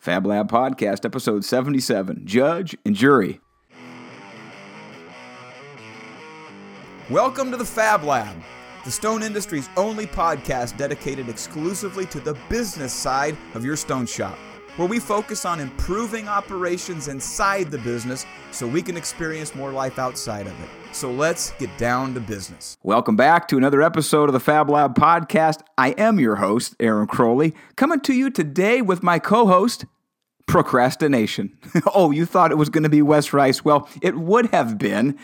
Fab 0.00 0.24
Lab 0.24 0.50
Podcast, 0.50 1.04
episode 1.04 1.44
77 1.44 2.22
Judge 2.24 2.74
and 2.86 2.96
Jury. 2.96 3.38
Welcome 7.10 7.50
to 7.50 7.58
the 7.58 7.66
Fab 7.66 8.02
Lab, 8.02 8.34
the 8.86 8.90
stone 8.90 9.22
industry's 9.22 9.68
only 9.76 10.06
podcast 10.06 10.78
dedicated 10.78 11.28
exclusively 11.28 12.06
to 12.06 12.18
the 12.18 12.32
business 12.48 12.94
side 12.94 13.36
of 13.52 13.62
your 13.62 13.76
stone 13.76 14.06
shop, 14.06 14.38
where 14.76 14.88
we 14.88 14.98
focus 14.98 15.44
on 15.44 15.60
improving 15.60 16.28
operations 16.28 17.08
inside 17.08 17.70
the 17.70 17.76
business 17.76 18.24
so 18.52 18.66
we 18.66 18.80
can 18.80 18.96
experience 18.96 19.54
more 19.54 19.70
life 19.70 19.98
outside 19.98 20.46
of 20.46 20.58
it. 20.62 20.79
So 20.92 21.10
let's 21.10 21.52
get 21.52 21.76
down 21.78 22.14
to 22.14 22.20
business. 22.20 22.76
Welcome 22.82 23.14
back 23.14 23.46
to 23.48 23.56
another 23.56 23.80
episode 23.80 24.28
of 24.28 24.32
the 24.32 24.40
Fab 24.40 24.68
Lab 24.68 24.96
podcast. 24.96 25.60
I 25.78 25.90
am 25.90 26.18
your 26.18 26.36
host, 26.36 26.74
Aaron 26.80 27.06
Crowley, 27.06 27.54
coming 27.76 28.00
to 28.00 28.12
you 28.12 28.28
today 28.28 28.82
with 28.82 29.02
my 29.02 29.18
co 29.18 29.46
host, 29.46 29.86
Procrastination. 30.46 31.56
oh, 31.94 32.10
you 32.10 32.26
thought 32.26 32.50
it 32.50 32.56
was 32.56 32.70
going 32.70 32.82
to 32.82 32.88
be 32.88 33.02
Wes 33.02 33.32
Rice? 33.32 33.64
Well, 33.64 33.88
it 34.02 34.16
would 34.16 34.46
have 34.46 34.78
been. 34.78 35.16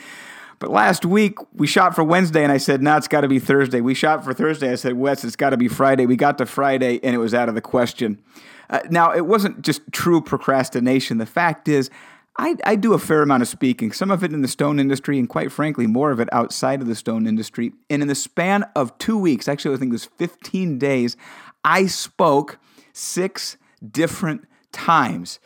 But 0.60 0.70
last 0.70 1.04
week 1.04 1.36
we 1.52 1.66
shot 1.66 1.96
for 1.96 2.04
Wednesday, 2.04 2.44
and 2.44 2.52
I 2.52 2.58
said, 2.58 2.80
"No, 2.80 2.96
it's 2.96 3.08
got 3.08 3.22
to 3.22 3.28
be 3.28 3.40
Thursday." 3.40 3.80
We 3.80 3.92
shot 3.92 4.24
for 4.24 4.32
Thursday. 4.32 4.70
I 4.70 4.76
said, 4.76 4.94
"Wes, 4.94 5.24
it's 5.24 5.36
got 5.36 5.50
to 5.50 5.56
be 5.56 5.68
Friday." 5.68 6.06
We 6.06 6.16
got 6.16 6.38
to 6.38 6.46
Friday, 6.46 7.00
and 7.02 7.14
it 7.14 7.18
was 7.18 7.34
out 7.34 7.48
of 7.48 7.56
the 7.56 7.60
question. 7.60 8.22
Uh, 8.70 8.80
now, 8.88 9.12
it 9.12 9.26
wasn't 9.26 9.62
just 9.62 9.82
true 9.92 10.20
procrastination. 10.20 11.18
The 11.18 11.26
fact 11.26 11.68
is, 11.68 11.90
I, 12.38 12.56
I, 12.64 12.76
do 12.76 12.92
a 12.92 12.98
fair 12.98 13.22
amount 13.22 13.42
of 13.42 13.48
speaking, 13.48 13.92
some 13.92 14.10
of 14.10 14.22
it 14.22 14.32
in 14.32 14.42
the 14.42 14.48
stone 14.48 14.78
industry, 14.78 15.18
and 15.18 15.28
quite 15.28 15.50
frankly, 15.50 15.86
more 15.86 16.10
of 16.10 16.20
it 16.20 16.28
outside 16.32 16.82
of 16.82 16.86
the 16.86 16.94
stone 16.94 17.26
industry. 17.26 17.72
And 17.88 18.02
in 18.02 18.08
the 18.08 18.14
span 18.14 18.64
of 18.74 18.96
two 18.98 19.16
weeks, 19.16 19.48
actually, 19.48 19.74
I 19.74 19.78
think 19.78 19.90
it 19.90 19.92
was 19.92 20.04
15 20.04 20.78
days, 20.78 21.16
I 21.64 21.86
spoke 21.86 22.58
six 22.92 23.56
different 23.90 24.46
times. 24.72 25.40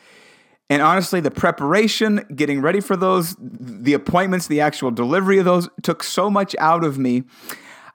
And 0.69 0.83
honestly, 0.83 1.21
the 1.21 1.33
preparation, 1.33 2.25
getting 2.35 2.61
ready 2.61 2.81
for 2.81 2.97
those, 2.97 3.35
the 3.41 3.93
appointments, 3.93 4.47
the 4.47 4.61
actual 4.61 4.93
delivery 4.93 5.39
of 5.39 5.45
those 5.45 5.69
took 5.83 6.03
so 6.03 6.31
much 6.31 6.55
out 6.59 6.85
of 6.85 6.97
me. 6.97 7.25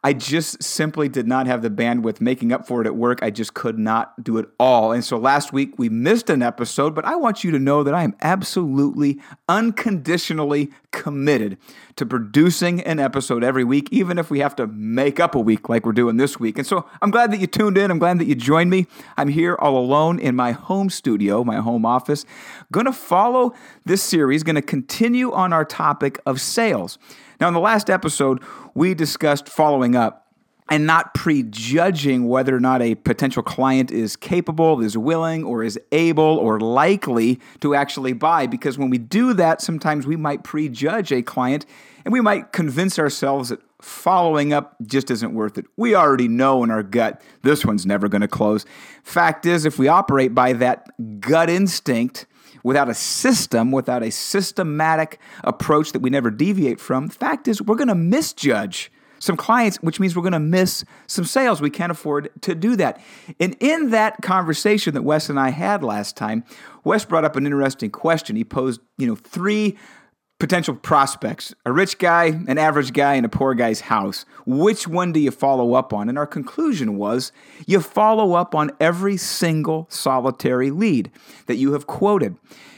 I 0.05 0.13
just 0.13 0.61
simply 0.61 1.09
did 1.09 1.25
not 1.25 1.47
have 1.47 1.63
the 1.63 1.69
bandwidth 1.71 2.21
making 2.21 2.51
up 2.51 2.67
for 2.67 2.79
it 2.79 2.85
at 2.85 2.95
work. 2.95 3.23
I 3.23 3.31
just 3.31 3.55
could 3.55 3.79
not 3.79 4.23
do 4.23 4.37
it 4.37 4.47
all. 4.59 4.91
And 4.91 5.03
so 5.03 5.17
last 5.17 5.51
week 5.51 5.79
we 5.79 5.89
missed 5.89 6.29
an 6.29 6.43
episode, 6.43 6.93
but 6.93 7.05
I 7.05 7.15
want 7.15 7.43
you 7.43 7.49
to 7.49 7.57
know 7.57 7.81
that 7.81 7.95
I 7.95 8.03
am 8.03 8.15
absolutely 8.21 9.19
unconditionally 9.49 10.69
committed 10.91 11.57
to 11.95 12.05
producing 12.05 12.81
an 12.81 12.99
episode 12.99 13.43
every 13.43 13.63
week, 13.63 13.89
even 13.91 14.19
if 14.19 14.29
we 14.29 14.41
have 14.41 14.55
to 14.57 14.67
make 14.67 15.19
up 15.19 15.33
a 15.33 15.39
week 15.39 15.69
like 15.69 15.87
we're 15.87 15.91
doing 15.91 16.17
this 16.17 16.39
week. 16.39 16.59
And 16.59 16.67
so 16.67 16.87
I'm 17.01 17.09
glad 17.09 17.31
that 17.31 17.39
you 17.39 17.47
tuned 17.47 17.75
in. 17.75 17.89
I'm 17.89 17.97
glad 17.97 18.19
that 18.19 18.25
you 18.25 18.35
joined 18.35 18.69
me. 18.69 18.85
I'm 19.17 19.29
here 19.29 19.55
all 19.55 19.75
alone 19.75 20.19
in 20.19 20.35
my 20.35 20.51
home 20.51 20.91
studio, 20.91 21.43
my 21.43 21.55
home 21.55 21.83
office. 21.83 22.27
To 22.71 22.93
follow 22.93 23.55
this 23.85 24.03
series, 24.03 24.43
to 24.43 24.61
continue 24.61 25.31
on 25.31 25.51
our 25.51 25.65
topic 25.65 26.19
of 26.27 26.39
sales. 26.39 26.99
Now, 27.39 27.47
in 27.47 27.53
the 27.53 27.59
last 27.59 27.89
episode, 27.89 28.41
we 28.73 28.93
discussed 28.93 29.49
following 29.49 29.95
up 29.95 30.25
and 30.69 30.87
not 30.87 31.13
prejudging 31.13 32.27
whether 32.27 32.55
or 32.55 32.59
not 32.59 32.81
a 32.81 32.95
potential 32.95 33.43
client 33.43 33.91
is 33.91 34.15
capable, 34.15 34.81
is 34.81 34.97
willing, 34.97 35.43
or 35.43 35.63
is 35.63 35.79
able 35.91 36.23
or 36.23 36.59
likely 36.59 37.39
to 37.59 37.75
actually 37.75 38.13
buy. 38.13 38.47
Because 38.47 38.77
when 38.77 38.89
we 38.89 38.97
do 38.97 39.33
that, 39.33 39.61
sometimes 39.61 40.07
we 40.07 40.15
might 40.15 40.43
prejudge 40.43 41.11
a 41.11 41.21
client 41.21 41.65
and 42.03 42.11
we 42.11 42.21
might 42.21 42.51
convince 42.51 42.97
ourselves 42.97 43.49
that 43.49 43.59
following 43.79 44.53
up 44.53 44.75
just 44.83 45.11
isn't 45.11 45.35
worth 45.35 45.59
it. 45.59 45.65
We 45.77 45.93
already 45.93 46.27
know 46.27 46.63
in 46.63 46.71
our 46.71 46.81
gut 46.81 47.21
this 47.43 47.63
one's 47.63 47.85
never 47.85 48.07
going 48.07 48.21
to 48.21 48.27
close. 48.27 48.65
Fact 49.03 49.45
is, 49.45 49.65
if 49.65 49.77
we 49.77 49.87
operate 49.87 50.33
by 50.33 50.53
that 50.53 50.87
gut 51.19 51.49
instinct, 51.49 52.25
without 52.65 52.89
a 52.89 52.95
system, 52.95 53.71
without 53.71 54.01
a 54.01 54.09
systematic 54.09 55.19
approach 55.43 55.91
that 55.91 55.99
we 55.99 56.09
never 56.09 56.31
deviate 56.31 56.79
from, 56.79 57.05
the 57.05 57.13
fact 57.13 57.47
is 57.47 57.61
we're 57.61 57.75
going 57.75 57.87
to 57.87 57.93
misjudge 57.93 58.91
some 59.19 59.37
clients, 59.37 59.77
which 59.83 59.99
means 59.99 60.15
we're 60.15 60.23
going 60.23 60.33
to 60.33 60.39
miss 60.39 60.83
some 61.05 61.25
sales. 61.25 61.61
We 61.61 61.69
can't 61.69 61.91
afford 61.91 62.29
to 62.41 62.55
do 62.55 62.75
that. 62.77 62.99
And 63.39 63.55
in 63.59 63.91
that 63.91 64.19
conversation 64.23 64.95
that 64.95 65.03
Wes 65.03 65.29
and 65.29 65.39
I 65.39 65.49
had 65.49 65.83
last 65.83 66.17
time, 66.17 66.43
Wes 66.83 67.05
brought 67.05 67.23
up 67.23 67.35
an 67.35 67.45
interesting 67.45 67.91
question. 67.91 68.35
He 68.35 68.43
posed, 68.43 68.81
you 68.97 69.05
know, 69.05 69.15
three 69.15 69.77
potential 70.37 70.75
prospects 70.75 71.53
a 71.65 71.71
rich 71.71 71.97
guy, 71.97 72.25
an 72.25 72.57
average 72.57 72.91
guy, 72.93 73.15
and 73.15 73.25
a 73.25 73.29
poor 73.29 73.53
guy's 73.53 73.81
house. 73.81 74.25
Which 74.45 74.87
one 74.87 75.11
do 75.11 75.19
you 75.19 75.31
follow 75.31 75.73
up 75.73 75.93
on? 75.93 76.09
And 76.09 76.17
our 76.17 76.27
conclusion 76.27 76.97
was 76.97 77.31
you 77.65 77.79
follow 77.79 78.33
up 78.33 78.53
on 78.53 78.71
every 78.79 79.17
single 79.17 79.87
solitary 79.89 80.71
lead 80.71 81.09
that 81.45 81.55
you 81.55 81.73
have 81.73 81.87
quoted. 81.87 82.35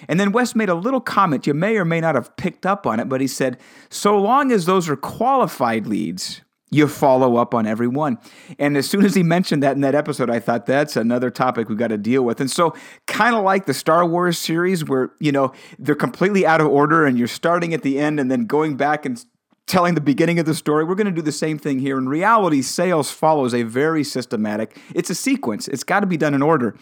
And 0.07 0.19
then 0.19 0.31
Wes 0.31 0.55
made 0.55 0.69
a 0.69 0.75
little 0.75 1.01
comment. 1.01 1.47
You 1.47 1.53
may 1.53 1.77
or 1.77 1.85
may 1.85 1.99
not 1.99 2.15
have 2.15 2.35
picked 2.37 2.65
up 2.65 2.85
on 2.85 2.99
it, 2.99 3.09
but 3.09 3.21
he 3.21 3.27
said, 3.27 3.57
so 3.89 4.17
long 4.19 4.51
as 4.51 4.65
those 4.65 4.87
are 4.87 4.95
qualified 4.95 5.87
leads, 5.87 6.41
you 6.69 6.87
follow 6.87 7.37
up 7.37 7.53
on 7.53 7.65
every 7.65 7.87
one. 7.87 8.17
And 8.59 8.75
as 8.75 8.89
soon 8.89 9.05
as 9.05 9.15
he 9.15 9.23
mentioned 9.23 9.63
that 9.63 9.75
in 9.75 9.81
that 9.81 9.95
episode, 9.95 10.29
I 10.29 10.39
thought 10.39 10.65
that's 10.65 10.95
another 10.95 11.29
topic 11.29 11.69
we've 11.69 11.77
got 11.77 11.87
to 11.87 11.97
deal 11.97 12.23
with. 12.23 12.41
And 12.41 12.51
so, 12.51 12.75
kind 13.05 13.35
of 13.35 13.43
like 13.43 13.65
the 13.65 13.73
Star 13.73 14.05
Wars 14.05 14.37
series, 14.37 14.83
where, 14.83 15.11
you 15.19 15.31
know, 15.31 15.53
they're 15.79 15.95
completely 15.95 16.45
out 16.45 16.59
of 16.59 16.67
order 16.67 17.05
and 17.05 17.17
you're 17.17 17.27
starting 17.27 17.73
at 17.73 17.83
the 17.83 17.99
end 17.99 18.19
and 18.19 18.29
then 18.29 18.45
going 18.45 18.75
back 18.75 19.05
and 19.05 19.23
telling 19.65 19.95
the 19.95 20.01
beginning 20.01 20.39
of 20.39 20.45
the 20.45 20.55
story. 20.55 20.83
We're 20.83 20.95
going 20.95 21.05
to 21.07 21.11
do 21.11 21.21
the 21.21 21.31
same 21.31 21.59
thing 21.59 21.79
here. 21.79 21.97
In 21.97 22.09
reality, 22.09 22.61
sales 22.61 23.11
follows 23.11 23.53
a 23.53 23.63
very 23.63 24.03
systematic, 24.03 24.77
it's 24.95 25.09
a 25.09 25.15
sequence, 25.15 25.67
it's 25.67 25.83
got 25.83 25.99
to 25.99 26.07
be 26.07 26.17
done 26.17 26.33
in 26.33 26.41
order. 26.41 26.75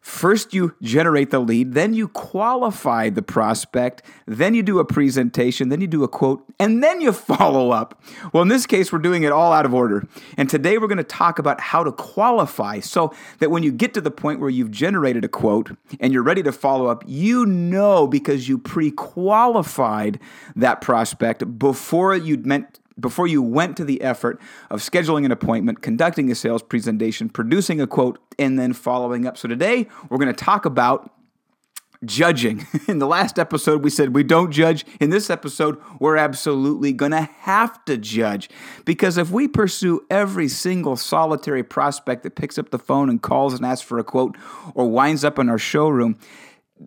First, 0.00 0.54
you 0.54 0.74
generate 0.80 1.30
the 1.30 1.40
lead, 1.40 1.74
then 1.74 1.92
you 1.92 2.08
qualify 2.08 3.10
the 3.10 3.20
prospect, 3.20 4.02
then 4.26 4.54
you 4.54 4.62
do 4.62 4.78
a 4.78 4.84
presentation, 4.84 5.68
then 5.68 5.82
you 5.82 5.86
do 5.86 6.02
a 6.02 6.08
quote, 6.08 6.42
and 6.58 6.82
then 6.82 7.02
you 7.02 7.12
follow 7.30 7.70
up. 7.70 8.02
Well, 8.32 8.42
in 8.42 8.48
this 8.48 8.66
case, 8.66 8.92
we're 8.92 8.98
doing 8.98 9.24
it 9.24 9.32
all 9.32 9.52
out 9.52 9.66
of 9.66 9.74
order. 9.74 10.06
And 10.38 10.48
today 10.48 10.78
we're 10.78 10.88
going 10.88 10.98
to 10.98 11.04
talk 11.04 11.38
about 11.38 11.60
how 11.60 11.84
to 11.84 11.92
qualify 11.92 12.80
so 12.80 13.12
that 13.40 13.50
when 13.50 13.62
you 13.62 13.72
get 13.72 13.92
to 13.94 14.00
the 14.00 14.10
point 14.10 14.40
where 14.40 14.48
you've 14.48 14.70
generated 14.70 15.24
a 15.24 15.28
quote 15.28 15.72
and 16.00 16.14
you're 16.14 16.22
ready 16.22 16.42
to 16.44 16.52
follow 16.52 16.86
up, 16.86 17.04
you 17.06 17.44
know 17.44 18.06
because 18.06 18.48
you 18.48 18.56
pre 18.56 18.90
qualified 18.90 20.18
that 20.56 20.80
prospect 20.80 21.58
before 21.58 22.16
you'd 22.16 22.46
meant 22.46 22.80
before 23.00 23.26
you 23.26 23.42
went 23.42 23.76
to 23.78 23.84
the 23.84 24.00
effort 24.02 24.40
of 24.70 24.80
scheduling 24.80 25.24
an 25.24 25.32
appointment, 25.32 25.82
conducting 25.82 26.30
a 26.30 26.34
sales 26.34 26.62
presentation, 26.62 27.28
producing 27.28 27.80
a 27.80 27.86
quote, 27.86 28.18
and 28.38 28.58
then 28.58 28.72
following 28.72 29.26
up. 29.26 29.36
So 29.36 29.48
today 29.48 29.88
we're 30.08 30.18
going 30.18 30.32
to 30.32 30.44
talk 30.44 30.64
about 30.64 31.12
judging. 32.04 32.66
In 32.88 32.98
the 32.98 33.06
last 33.06 33.38
episode, 33.38 33.84
we 33.84 33.90
said 33.90 34.14
we 34.14 34.22
don't 34.22 34.50
judge. 34.50 34.84
In 35.00 35.10
this 35.10 35.30
episode, 35.30 35.80
we're 35.98 36.16
absolutely 36.16 36.92
going 36.92 37.12
to 37.12 37.28
have 37.40 37.84
to 37.86 37.96
judge. 37.96 38.48
Because 38.84 39.18
if 39.18 39.30
we 39.30 39.48
pursue 39.48 40.06
every 40.10 40.48
single 40.48 40.96
solitary 40.96 41.62
prospect 41.62 42.22
that 42.22 42.36
picks 42.36 42.58
up 42.58 42.70
the 42.70 42.78
phone 42.78 43.10
and 43.10 43.20
calls 43.20 43.54
and 43.54 43.64
asks 43.64 43.86
for 43.86 43.98
a 43.98 44.04
quote 44.04 44.36
or 44.74 44.88
winds 44.88 45.24
up 45.24 45.38
in 45.38 45.48
our 45.48 45.58
showroom, 45.58 46.18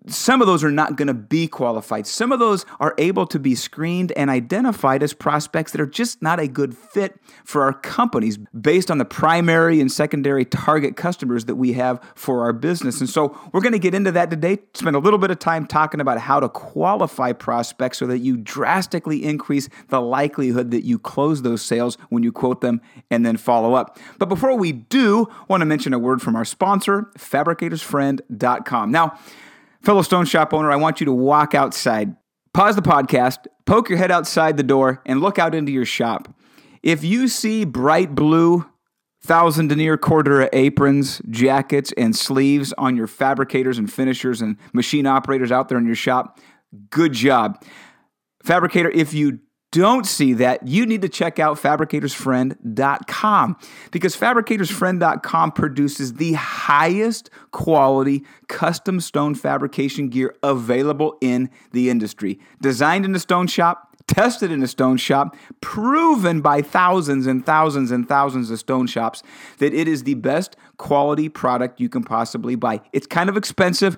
some 0.07 0.41
of 0.41 0.47
those 0.47 0.63
are 0.63 0.71
not 0.71 0.95
going 0.95 1.07
to 1.07 1.13
be 1.13 1.47
qualified. 1.47 2.07
Some 2.07 2.31
of 2.31 2.39
those 2.39 2.65
are 2.79 2.95
able 2.97 3.27
to 3.27 3.39
be 3.39 3.55
screened 3.55 4.11
and 4.13 4.29
identified 4.29 5.03
as 5.03 5.13
prospects 5.13 5.71
that 5.71 5.81
are 5.81 5.87
just 5.87 6.21
not 6.21 6.39
a 6.39 6.47
good 6.47 6.75
fit 6.75 7.19
for 7.43 7.61
our 7.61 7.73
companies 7.73 8.37
based 8.59 8.89
on 8.89 8.97
the 8.97 9.05
primary 9.05 9.79
and 9.79 9.91
secondary 9.91 10.45
target 10.45 10.95
customers 10.95 11.45
that 11.45 11.55
we 11.55 11.73
have 11.73 11.99
for 12.15 12.41
our 12.41 12.53
business. 12.53 12.99
And 12.99 13.09
so 13.09 13.37
we're 13.51 13.61
going 13.61 13.73
to 13.73 13.79
get 13.79 13.93
into 13.93 14.11
that 14.11 14.29
today, 14.29 14.59
spend 14.73 14.95
a 14.95 14.99
little 14.99 15.19
bit 15.19 15.31
of 15.31 15.39
time 15.39 15.67
talking 15.67 15.99
about 15.99 16.17
how 16.17 16.39
to 16.39 16.49
qualify 16.49 17.31
prospects 17.31 17.99
so 17.99 18.07
that 18.07 18.19
you 18.19 18.37
drastically 18.37 19.23
increase 19.23 19.69
the 19.89 20.01
likelihood 20.01 20.71
that 20.71 20.83
you 20.83 20.97
close 20.97 21.43
those 21.43 21.61
sales 21.61 21.97
when 22.09 22.23
you 22.23 22.31
quote 22.31 22.61
them 22.61 22.81
and 23.11 23.25
then 23.25 23.37
follow 23.37 23.73
up. 23.75 23.99
But 24.17 24.29
before 24.29 24.55
we 24.57 24.71
do, 24.71 25.27
I 25.29 25.45
want 25.47 25.61
to 25.61 25.65
mention 25.65 25.93
a 25.93 25.99
word 25.99 26.21
from 26.21 26.35
our 26.35 26.45
sponsor, 26.45 27.11
fabricatorsfriend.com. 27.17 28.91
Now, 28.91 29.19
Fellow 29.83 30.01
Stone 30.01 30.25
Shop 30.25 30.53
owner, 30.53 30.71
I 30.71 30.77
want 30.77 31.01
you 31.01 31.05
to 31.05 31.11
walk 31.11 31.53
outside, 31.53 32.15
pause 32.53 32.77
the 32.77 32.81
podcast, 32.81 33.47
poke 33.65 33.89
your 33.89 33.97
head 33.97 34.11
outside 34.11 34.55
the 34.55 34.63
door, 34.63 35.01
and 35.05 35.19
look 35.19 35.37
out 35.37 35.53
into 35.53 35.73
your 35.73 35.83
shop. 35.83 36.33
If 36.81 37.03
you 37.03 37.27
see 37.27 37.65
bright 37.65 38.15
blue, 38.15 38.65
thousand 39.21 39.67
denier 39.67 39.97
cordura 39.97 40.47
aprons, 40.53 41.21
jackets, 41.29 41.91
and 41.97 42.15
sleeves 42.15 42.73
on 42.77 42.95
your 42.95 43.07
fabricators 43.07 43.77
and 43.77 43.91
finishers 43.91 44.41
and 44.41 44.55
machine 44.71 45.05
operators 45.05 45.51
out 45.51 45.67
there 45.67 45.77
in 45.77 45.85
your 45.85 45.95
shop, 45.95 46.39
good 46.89 47.11
job. 47.11 47.61
Fabricator, 48.41 48.89
if 48.89 49.13
you 49.13 49.39
don't 49.73 50.05
see 50.05 50.33
that, 50.33 50.67
you 50.67 50.85
need 50.85 51.01
to 51.01 51.09
check 51.09 51.39
out 51.39 51.57
fabricatorsfriend.com 51.57 53.57
because 53.91 54.15
fabricatorsfriend.com 54.15 55.51
produces 55.51 56.13
the 56.13 56.33
highest 56.33 57.31
quality 57.49 58.23
custom 58.47 58.99
stone 58.99 59.33
fabrication 59.33 60.09
gear 60.09 60.35
available 60.43 61.17
in 61.21 61.49
the 61.71 61.89
industry. 61.89 62.39
Designed 62.61 63.03
in 63.03 63.15
a 63.15 63.19
stone 63.19 63.47
shop, 63.47 63.97
tested 64.05 64.51
in 64.51 64.61
a 64.61 64.67
stone 64.67 64.97
shop, 64.97 65.35
proven 65.59 66.39
by 66.39 66.61
thousands 66.61 67.25
and 67.25 67.43
thousands 67.43 67.89
and 67.89 68.07
thousands 68.07 68.51
of 68.51 68.59
stone 68.59 68.85
shops 68.85 69.23
that 69.57 69.73
it 69.73 69.87
is 69.87 70.03
the 70.03 70.13
best 70.13 70.55
quality 70.77 71.29
product 71.29 71.79
you 71.79 71.89
can 71.89 72.03
possibly 72.03 72.53
buy. 72.53 72.79
It's 72.91 73.07
kind 73.07 73.27
of 73.27 73.37
expensive, 73.37 73.97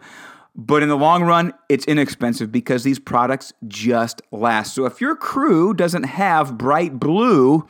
but 0.56 0.82
in 0.82 0.90
the 0.90 0.98
long 0.98 1.24
run, 1.24 1.54
it's 1.68 1.86
inexpensive 1.86 2.52
because 2.52 2.84
these 2.84 3.00
products 3.00 3.52
just 3.68 4.22
last. 4.32 4.74
So 4.74 4.86
if 4.86 5.02
your 5.02 5.16
crew 5.16 5.74
doesn't 5.74 6.04
have 6.04 6.58
bright 6.58 6.98
blue, 6.98 7.68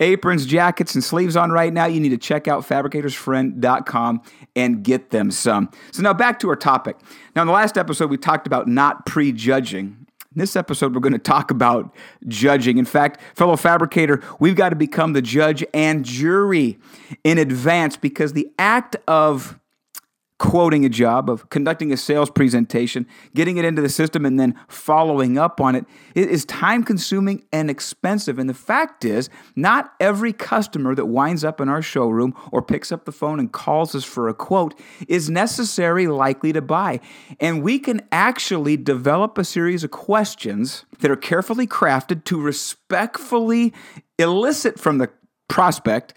aprons, 0.00 0.46
jackets, 0.46 0.94
and 0.94 1.04
sleeves 1.04 1.36
on 1.36 1.50
right 1.50 1.72
now, 1.72 1.84
you 1.84 2.00
need 2.00 2.10
to 2.10 2.18
check 2.18 2.48
out 2.48 2.66
fabricatorsfriend.com 2.66 4.22
and 4.56 4.82
get 4.82 5.10
them 5.10 5.30
some. 5.30 5.70
So 5.92 6.02
now 6.02 6.14
back 6.14 6.38
to 6.40 6.48
our 6.48 6.56
topic. 6.56 6.96
Now, 7.36 7.42
in 7.42 7.46
the 7.46 7.52
last 7.52 7.76
episode, 7.76 8.08
we 8.08 8.16
talked 8.16 8.46
about 8.46 8.68
not 8.68 9.04
prejudging. 9.04 10.06
In 10.34 10.40
this 10.40 10.56
episode, 10.56 10.94
we're 10.94 11.00
going 11.00 11.12
to 11.12 11.18
talk 11.18 11.50
about 11.50 11.94
judging. 12.26 12.78
In 12.78 12.86
fact, 12.86 13.20
fellow 13.36 13.56
fabricator, 13.56 14.20
we've 14.40 14.56
got 14.56 14.70
to 14.70 14.76
become 14.76 15.12
the 15.12 15.22
judge 15.22 15.62
and 15.72 16.04
jury 16.04 16.78
in 17.22 17.38
advance 17.38 17.96
because 17.96 18.32
the 18.32 18.48
act 18.58 18.96
of 19.06 19.60
quoting 20.38 20.84
a 20.84 20.88
job, 20.88 21.30
of 21.30 21.48
conducting 21.48 21.92
a 21.92 21.96
sales 21.96 22.28
presentation, 22.28 23.06
getting 23.34 23.56
it 23.56 23.64
into 23.64 23.80
the 23.80 23.88
system, 23.88 24.26
and 24.26 24.38
then 24.38 24.54
following 24.66 25.38
up 25.38 25.60
on 25.60 25.76
it, 25.76 25.86
it 26.14 26.28
is 26.28 26.44
time 26.44 26.82
consuming 26.82 27.44
and 27.52 27.70
expensive. 27.70 28.38
And 28.38 28.50
the 28.50 28.54
fact 28.54 29.04
is, 29.04 29.30
not 29.54 29.92
every 30.00 30.32
customer 30.32 30.94
that 30.96 31.06
winds 31.06 31.44
up 31.44 31.60
in 31.60 31.68
our 31.68 31.82
showroom 31.82 32.34
or 32.50 32.62
picks 32.62 32.90
up 32.90 33.04
the 33.04 33.12
phone 33.12 33.38
and 33.38 33.52
calls 33.52 33.94
us 33.94 34.04
for 34.04 34.28
a 34.28 34.34
quote 34.34 34.78
is 35.06 35.30
necessarily 35.30 36.08
likely 36.08 36.52
to 36.52 36.60
buy. 36.60 37.00
And 37.38 37.62
we 37.62 37.78
can 37.78 38.00
actually 38.10 38.76
develop 38.76 39.38
a 39.38 39.44
series 39.44 39.84
of 39.84 39.92
questions 39.92 40.84
that 40.98 41.10
are 41.10 41.16
carefully 41.16 41.68
crafted 41.68 42.24
to 42.24 42.40
respectfully 42.40 43.72
elicit 44.18 44.80
from 44.80 44.98
the 44.98 45.10
prospect 45.48 46.14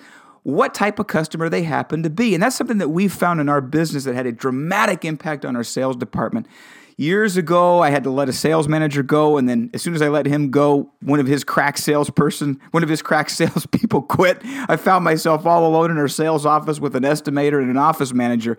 what 0.47 0.73
type 0.73 0.97
of 0.97 1.07
customer 1.07 1.49
they 1.49 1.63
happen 1.63 2.03
to 2.03 2.09
be. 2.09 2.33
And 2.33 2.41
that's 2.41 2.55
something 2.55 2.77
that 2.77 2.87
we've 2.87 3.11
found 3.11 3.41
in 3.41 3.49
our 3.49 3.59
business 3.59 4.05
that 4.05 4.15
had 4.15 4.25
a 4.25 4.31
dramatic 4.31 5.03
impact 5.03 5.43
on 5.43 5.57
our 5.57 5.63
sales 5.63 5.97
department. 5.97 6.47
Years 6.95 7.35
ago, 7.35 7.81
I 7.81 7.89
had 7.89 8.05
to 8.05 8.09
let 8.09 8.29
a 8.29 8.33
sales 8.33 8.65
manager 8.65 9.03
go, 9.03 9.37
and 9.37 9.49
then 9.49 9.69
as 9.73 9.81
soon 9.81 9.93
as 9.93 10.01
I 10.01 10.07
let 10.07 10.25
him 10.25 10.49
go, 10.49 10.89
one 11.01 11.19
of 11.19 11.27
his 11.27 11.43
crack 11.43 11.77
salesperson, 11.77 12.61
one 12.71 12.81
of 12.81 12.87
his 12.87 13.01
crack 13.01 13.29
salespeople 13.41 14.03
quit. 14.03 14.39
I 14.69 14.77
found 14.77 15.03
myself 15.03 15.45
all 15.45 15.67
alone 15.67 15.91
in 15.91 15.97
our 15.97 16.07
sales 16.07 16.45
office 16.45 16.79
with 16.79 16.95
an 16.95 17.03
estimator 17.03 17.61
and 17.61 17.69
an 17.69 17.77
office 17.77 18.13
manager, 18.13 18.57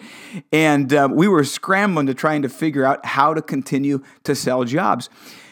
and 0.53 0.93
uh, 0.93 1.09
we 1.11 1.27
were 1.27 1.43
scrambling 1.43 2.07
to 2.07 2.15
trying 2.15 2.43
to 2.43 2.51
figure 2.51 2.85
out 2.85 3.05
how 3.07 3.33
to 3.33 3.41
continue 3.41 4.05
to 4.25 4.35
sell 4.35 4.65
jobs. 4.65 5.09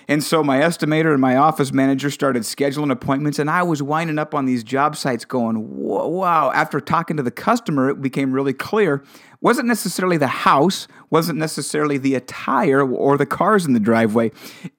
And 0.08 0.22
so 0.22 0.44
my 0.44 0.60
estimator 0.60 1.12
and 1.12 1.20
my 1.20 1.36
office 1.36 1.72
manager 1.72 2.10
started 2.10 2.44
scheduling 2.44 2.92
appointments, 2.92 3.38
and 3.38 3.50
I 3.50 3.62
was 3.64 3.82
winding 3.82 4.18
up 4.18 4.34
on 4.34 4.46
these 4.46 4.62
job 4.62 4.96
sites 4.96 5.24
going, 5.24 5.76
wow. 5.76 6.52
After 6.52 6.80
talking 6.80 7.16
to 7.16 7.22
the 7.22 7.30
customer, 7.30 7.90
it 7.90 8.00
became 8.00 8.32
really 8.32 8.52
clear. 8.52 9.02
wasn't 9.40 9.68
necessarily 9.68 10.16
the 10.16 10.26
house, 10.26 10.88
wasn't 11.10 11.38
necessarily 11.38 11.98
the 11.98 12.14
attire 12.14 12.82
or 12.82 13.16
the 13.16 13.26
cars 13.26 13.66
in 13.66 13.72
the 13.72 13.80
driveway. 13.80 14.30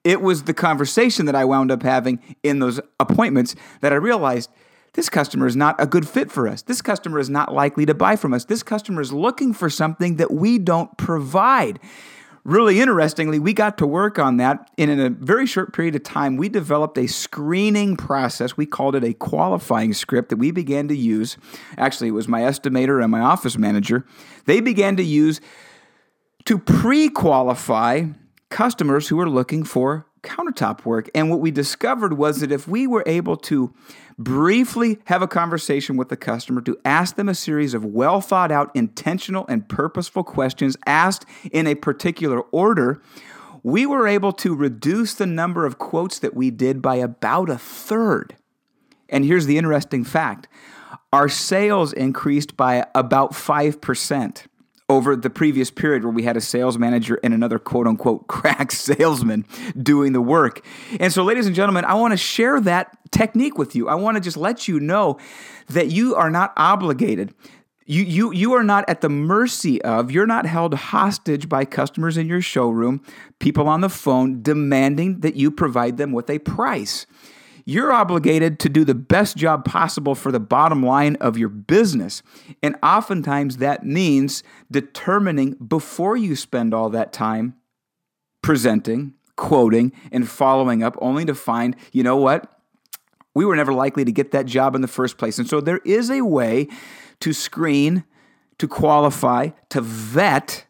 It 0.04 0.20
was 0.20 0.44
the 0.44 0.54
conversation 0.54 1.26
that 1.26 1.34
I 1.34 1.44
wound 1.44 1.70
up 1.70 1.82
having 1.82 2.36
in 2.42 2.58
those 2.58 2.80
appointments 2.98 3.54
that 3.80 3.92
I 3.92 3.96
realized 3.96 4.50
this 4.94 5.08
customer 5.08 5.46
is 5.46 5.54
not 5.54 5.76
a 5.78 5.86
good 5.86 6.08
fit 6.08 6.30
for 6.30 6.48
us. 6.48 6.62
This 6.62 6.82
customer 6.82 7.18
is 7.18 7.30
not 7.30 7.52
likely 7.52 7.86
to 7.86 7.94
buy 7.94 8.16
from 8.16 8.34
us. 8.34 8.46
This 8.46 8.62
customer 8.62 9.00
is 9.00 9.12
looking 9.12 9.52
for 9.52 9.70
something 9.70 10.16
that 10.16 10.32
we 10.32 10.58
don't 10.58 10.96
provide 10.98 11.78
really 12.48 12.80
interestingly, 12.80 13.38
we 13.38 13.52
got 13.52 13.76
to 13.78 13.86
work 13.86 14.18
on 14.18 14.38
that. 14.38 14.70
And 14.78 14.90
in 14.90 14.98
a 14.98 15.10
very 15.10 15.46
short 15.46 15.74
period 15.74 15.94
of 15.94 16.02
time, 16.02 16.38
we 16.38 16.48
developed 16.48 16.96
a 16.96 17.06
screening 17.06 17.94
process. 17.96 18.56
We 18.56 18.64
called 18.64 18.96
it 18.96 19.04
a 19.04 19.12
qualifying 19.12 19.92
script 19.92 20.30
that 20.30 20.38
we 20.38 20.50
began 20.50 20.88
to 20.88 20.96
use. 20.96 21.36
Actually, 21.76 22.08
it 22.08 22.12
was 22.12 22.26
my 22.26 22.40
estimator 22.40 23.02
and 23.02 23.12
my 23.12 23.20
office 23.20 23.58
manager. 23.58 24.06
They 24.46 24.60
began 24.60 24.96
to 24.96 25.02
use 25.02 25.42
to 26.46 26.58
pre 26.58 27.10
qualify 27.10 28.06
customers 28.48 29.08
who 29.08 29.16
were 29.16 29.28
looking 29.28 29.62
for 29.62 30.06
countertop 30.22 30.84
work. 30.84 31.08
And 31.14 31.30
what 31.30 31.40
we 31.40 31.50
discovered 31.50 32.14
was 32.14 32.40
that 32.40 32.52
if 32.52 32.68
we 32.68 32.86
were 32.86 33.02
able 33.06 33.36
to 33.36 33.72
briefly 34.18 34.98
have 35.04 35.22
a 35.22 35.28
conversation 35.28 35.96
with 35.96 36.08
the 36.08 36.16
customer 36.16 36.60
to 36.62 36.78
ask 36.84 37.16
them 37.16 37.28
a 37.28 37.34
series 37.34 37.74
of 37.74 37.84
well 37.84 38.20
thought 38.20 38.50
out, 38.50 38.70
intentional, 38.74 39.46
and 39.48 39.68
purposeful 39.68 40.24
questions 40.24 40.76
asked 40.86 41.24
in 41.52 41.66
a 41.66 41.74
particular 41.74 42.40
order, 42.40 43.00
we 43.62 43.86
were 43.86 44.06
able 44.06 44.32
to 44.32 44.54
reduce 44.54 45.14
the 45.14 45.26
number 45.26 45.66
of 45.66 45.78
quotes 45.78 46.18
that 46.18 46.34
we 46.34 46.50
did 46.50 46.82
by 46.82 46.96
about 46.96 47.50
a 47.50 47.58
third. 47.58 48.36
And 49.08 49.24
here's 49.24 49.46
the 49.46 49.58
interesting 49.58 50.04
fact 50.04 50.48
our 51.12 51.28
sales 51.28 51.92
increased 51.92 52.56
by 52.56 52.86
about 52.94 53.32
5% 53.32 54.46
over 54.90 55.14
the 55.14 55.28
previous 55.28 55.70
period 55.70 56.02
where 56.02 56.12
we 56.12 56.22
had 56.22 56.36
a 56.36 56.40
sales 56.40 56.78
manager 56.78 57.20
and 57.22 57.34
another 57.34 57.58
quote 57.58 57.86
unquote 57.86 58.26
crack 58.28 58.72
salesman 58.72 59.44
doing 59.80 60.12
the 60.12 60.20
work. 60.20 60.64
And 60.98 61.12
so, 61.12 61.22
ladies 61.24 61.46
and 61.46 61.54
gentlemen, 61.54 61.84
I 61.84 61.94
want 61.94 62.12
to 62.12 62.16
share 62.16 62.60
that 62.62 62.96
technique 63.10 63.58
with 63.58 63.74
you. 63.74 63.88
I 63.88 63.94
want 63.94 64.16
to 64.16 64.20
just 64.20 64.36
let 64.36 64.68
you 64.68 64.80
know 64.80 65.18
that 65.68 65.88
you 65.90 66.14
are 66.14 66.30
not 66.30 66.52
obligated. 66.56 67.34
You, 67.84 68.02
you, 68.02 68.32
you 68.32 68.52
are 68.52 68.62
not 68.62 68.84
at 68.86 69.00
the 69.00 69.08
mercy 69.08 69.80
of, 69.80 70.10
you're 70.10 70.26
not 70.26 70.44
held 70.44 70.74
hostage 70.74 71.48
by 71.48 71.64
customers 71.64 72.18
in 72.18 72.26
your 72.26 72.42
showroom, 72.42 73.02
people 73.38 73.66
on 73.66 73.80
the 73.80 73.88
phone 73.88 74.42
demanding 74.42 75.20
that 75.20 75.36
you 75.36 75.50
provide 75.50 75.96
them 75.96 76.12
with 76.12 76.28
a 76.28 76.38
price. 76.38 77.06
You're 77.70 77.92
obligated 77.92 78.58
to 78.60 78.70
do 78.70 78.82
the 78.82 78.94
best 78.94 79.36
job 79.36 79.66
possible 79.66 80.14
for 80.14 80.32
the 80.32 80.40
bottom 80.40 80.82
line 80.82 81.16
of 81.16 81.36
your 81.36 81.50
business. 81.50 82.22
And 82.62 82.76
oftentimes 82.82 83.58
that 83.58 83.84
means 83.84 84.42
determining 84.70 85.50
before 85.52 86.16
you 86.16 86.34
spend 86.34 86.72
all 86.72 86.88
that 86.88 87.12
time 87.12 87.56
presenting, 88.40 89.12
quoting, 89.36 89.92
and 90.10 90.26
following 90.26 90.82
up, 90.82 90.96
only 91.02 91.26
to 91.26 91.34
find, 91.34 91.76
you 91.92 92.02
know 92.02 92.16
what? 92.16 92.50
We 93.34 93.44
were 93.44 93.54
never 93.54 93.74
likely 93.74 94.06
to 94.06 94.12
get 94.12 94.30
that 94.30 94.46
job 94.46 94.74
in 94.74 94.80
the 94.80 94.88
first 94.88 95.18
place. 95.18 95.38
And 95.38 95.46
so 95.46 95.60
there 95.60 95.82
is 95.84 96.10
a 96.10 96.22
way 96.22 96.68
to 97.20 97.34
screen, 97.34 98.04
to 98.56 98.66
qualify, 98.66 99.50
to 99.68 99.82
vet 99.82 100.64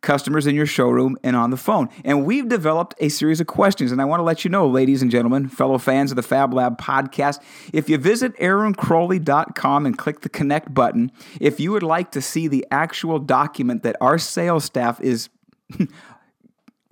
customers 0.00 0.46
in 0.46 0.54
your 0.54 0.66
showroom 0.66 1.16
and 1.22 1.36
on 1.36 1.50
the 1.50 1.56
phone. 1.56 1.88
And 2.04 2.24
we've 2.24 2.48
developed 2.48 2.94
a 2.98 3.08
series 3.08 3.40
of 3.40 3.46
questions. 3.46 3.92
And 3.92 4.00
I 4.00 4.04
want 4.04 4.20
to 4.20 4.24
let 4.24 4.44
you 4.44 4.50
know, 4.50 4.68
ladies 4.68 5.02
and 5.02 5.10
gentlemen, 5.10 5.48
fellow 5.48 5.78
fans 5.78 6.10
of 6.12 6.16
the 6.16 6.22
Fab 6.22 6.54
Lab 6.54 6.78
podcast, 6.78 7.42
if 7.72 7.88
you 7.88 7.98
visit 7.98 8.36
aaroncrowley.com 8.36 9.86
and 9.86 9.98
click 9.98 10.20
the 10.20 10.28
connect 10.28 10.72
button, 10.72 11.10
if 11.40 11.60
you 11.60 11.72
would 11.72 11.82
like 11.82 12.12
to 12.12 12.22
see 12.22 12.48
the 12.48 12.66
actual 12.70 13.18
document 13.18 13.82
that 13.82 13.96
our 14.00 14.18
sales 14.18 14.64
staff 14.64 15.00
is 15.00 15.28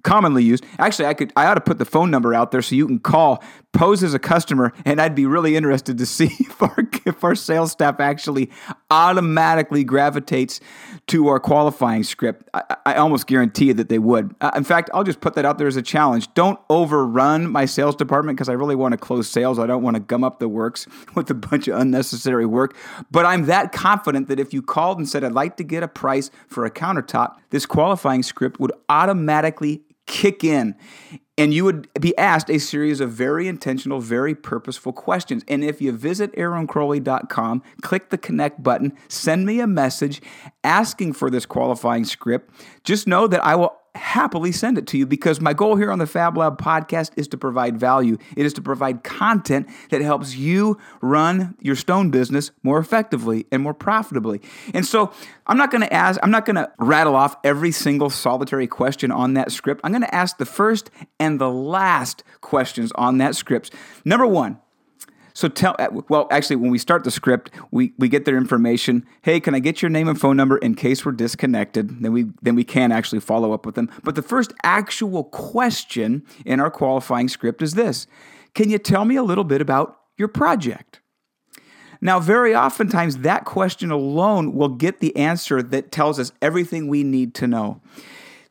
commonly 0.07 0.45
used. 0.45 0.65
Actually, 0.79 1.07
I 1.07 1.15
could 1.15 1.33
I 1.37 1.47
ought 1.47 1.55
to 1.55 1.61
put 1.61 1.79
the 1.79 1.85
phone 1.85 2.11
number 2.11 2.33
out 2.33 2.53
there 2.53 2.63
so 2.63 2.75
you 2.75 2.87
can 2.87 3.01
call, 3.01 3.43
pose 3.77 4.03
as 4.03 4.15
a 4.15 4.19
customer, 4.19 4.73
and 4.85 5.01
I'd 5.01 5.15
be 5.15 5.27
really 5.27 5.55
interested 5.55 5.99
to 5.99 6.07
see 6.07 6.25
if 6.41 6.63
our, 6.63 6.77
if 7.05 7.23
our 7.23 7.35
sales 7.35 7.73
staff 7.73 8.01
actually 8.01 8.51
automatically 8.91 9.85
gravitates 9.85 10.61
to 11.09 11.29
our 11.29 11.39
qualifying 11.39 12.03
script. 12.03 12.49
I, 12.55 12.77
I 12.87 12.95
almost 12.95 13.27
guarantee 13.27 13.73
that 13.73 13.89
they 13.89 13.99
would. 13.99 14.35
Uh, 14.41 14.51
in 14.57 14.65
fact, 14.65 14.91
I'll 14.95 15.05
just 15.05 15.21
put 15.21 15.35
that 15.35 15.45
out 15.45 15.59
there 15.59 15.67
as 15.67 15.77
a 15.77 15.83
challenge. 15.83 16.33
Don't 16.35 16.59
overrun 16.71 17.51
my 17.51 17.67
sales 17.67 17.95
department 17.95 18.37
because 18.37 18.49
I 18.49 18.55
really 18.55 18.75
want 18.75 18.93
to 18.93 18.99
close 18.99 19.29
sales. 19.29 19.59
I 19.59 19.67
don't 19.67 19.83
want 19.83 19.95
to 19.95 20.01
gum 20.01 20.25
up 20.25 20.39
the 20.39 20.49
works 20.49 20.87
with 21.15 21.31
a 21.31 21.35
bunch 21.35 21.69
of 21.69 21.79
unnecessary 21.79 22.47
work. 22.47 22.77
But 23.11 23.27
I'm 23.27 23.47
that 23.47 23.73
confident 23.73 24.29
that 24.29 24.41
if 24.41 24.55
you 24.55 24.63
called 24.63 24.99
and 24.99 25.09
said, 25.09 25.23
I'd 25.23 25.33
like 25.33 25.57
to 25.59 25.65
get 25.65 25.83
a 25.83 25.89
price 25.89 26.31
for 26.49 26.65
a 26.65 26.71
countertop, 26.71 27.37
this 27.51 27.67
qualifying 27.67 28.23
script 28.23 28.59
would 28.59 28.73
automatically 28.89 29.83
kick 30.07 30.45
in 30.45 30.77
and 31.39 31.53
you 31.53 31.65
would 31.65 31.89
be 32.01 32.17
asked 32.17 32.49
a 32.51 32.59
series 32.59 33.01
of 33.01 33.11
very 33.11 33.47
intentional, 33.47 34.01
very 34.01 34.35
purposeful 34.35 34.93
questions. 34.93 35.45
And 35.49 35.63
if 35.63 35.81
you 35.81 35.93
visit 35.93 36.35
aaroncrowley.com, 36.35 37.63
click 37.83 38.11
the 38.11 38.19
connect 38.19 38.63
button, 38.63 38.97
send 39.09 39.45
me 39.45 39.61
a 39.61 39.67
message 39.67 40.23
asking 40.65 41.13
for 41.13 41.31
this 41.31 41.45
qualifying 41.45 42.05
script, 42.05 42.51
just 42.85 43.07
know 43.07 43.27
that 43.27 43.45
I 43.45 43.55
will 43.55 43.77
happily 43.97 44.53
send 44.53 44.79
it 44.79 44.87
to 44.89 44.99
you 44.99 45.07
because 45.07 45.41
my 45.41 45.53
goal 45.53 45.77
here 45.77 45.91
on 45.91 45.99
the 45.99 46.07
Fab 46.07 46.37
Lab 46.37 46.61
podcast 46.61 47.11
is 47.17 47.27
to 47.29 47.37
provide 47.37 47.79
value. 47.79 48.17
It 48.37 48.47
is 48.47 48.53
to 48.55 48.63
provide 48.63 49.03
content 49.03 49.69
that 49.91 50.01
helps 50.01 50.37
you 50.37 50.79
run 51.01 51.57
your 51.61 51.77
stone 51.77 52.11
business 52.11 52.51
more 52.63 52.79
effectively 52.79 53.47
and 53.51 53.63
more 53.63 53.75
profitably. 53.75 54.41
And 54.75 54.85
so 54.87 55.13
I'm 55.47 55.57
not 55.57 55.71
going 55.71 55.83
to 55.83 55.93
ask, 55.93 56.21
I'm 56.23 56.31
not 56.31 56.45
going 56.45 56.57
to 56.57 56.71
rattle 56.79 57.17
off 57.17 57.37
every 57.43 57.73
single 57.73 58.11
solitary 58.11 58.67
question 58.67 59.11
on 59.11 59.35
that 59.35 59.51
script. 59.53 59.81
I'm 59.85 59.93
going 59.93 60.03
to 60.03 60.15
ask 60.15 60.39
the 60.39 60.47
first 60.47 60.91
and 61.19 61.41
the 61.41 61.51
last 61.51 62.23
questions 62.41 62.93
on 62.95 63.19
that 63.19 63.35
script. 63.35 63.73
Number 64.05 64.27
one, 64.27 64.59
so 65.37 65.49
tell, 65.49 65.77
uh, 65.79 65.89
well, 66.09 66.29
actually, 66.31 66.57
when 66.57 66.71
we 66.71 66.79
start 66.79 67.05
the 67.05 67.11
script, 67.11 67.51
we, 67.71 67.93
we 67.99 68.09
get 68.09 68.25
their 68.25 68.39
information. 68.39 69.07
Hey, 69.21 69.39
can 69.39 69.55
I 69.55 69.59
get 69.59 69.83
your 69.83 69.91
name 69.91 70.09
and 70.09 70.19
phone 70.19 70.35
number 70.35 70.57
in 70.57 70.75
case 70.75 71.05
we're 71.05 71.13
disconnected? 71.13 72.01
Then 72.01 72.13
we 72.13 72.29
then 72.41 72.55
we 72.55 72.65
can 72.65 72.91
actually 72.91 73.21
follow 73.21 73.53
up 73.53 73.67
with 73.67 73.75
them. 73.75 73.91
But 74.03 74.15
the 74.15 74.23
first 74.23 74.55
actual 74.63 75.25
question 75.25 76.25
in 76.47 76.59
our 76.59 76.71
qualifying 76.71 77.29
script 77.29 77.61
is 77.61 77.75
this: 77.75 78.07
Can 78.55 78.71
you 78.71 78.79
tell 78.79 79.05
me 79.05 79.17
a 79.17 79.23
little 79.23 79.45
bit 79.45 79.61
about 79.61 79.99
your 80.17 80.29
project? 80.29 81.03
Now, 82.01 82.19
very 82.19 82.57
oftentimes, 82.57 83.19
that 83.19 83.45
question 83.45 83.91
alone 83.91 84.55
will 84.55 84.71
get 84.71 85.01
the 85.01 85.15
answer 85.17 85.63
that 85.63 85.93
tells 85.93 86.19
us 86.19 86.33
everything 86.41 86.89
we 86.89 87.05
need 87.05 87.35
to 87.35 87.47
know. 87.47 87.83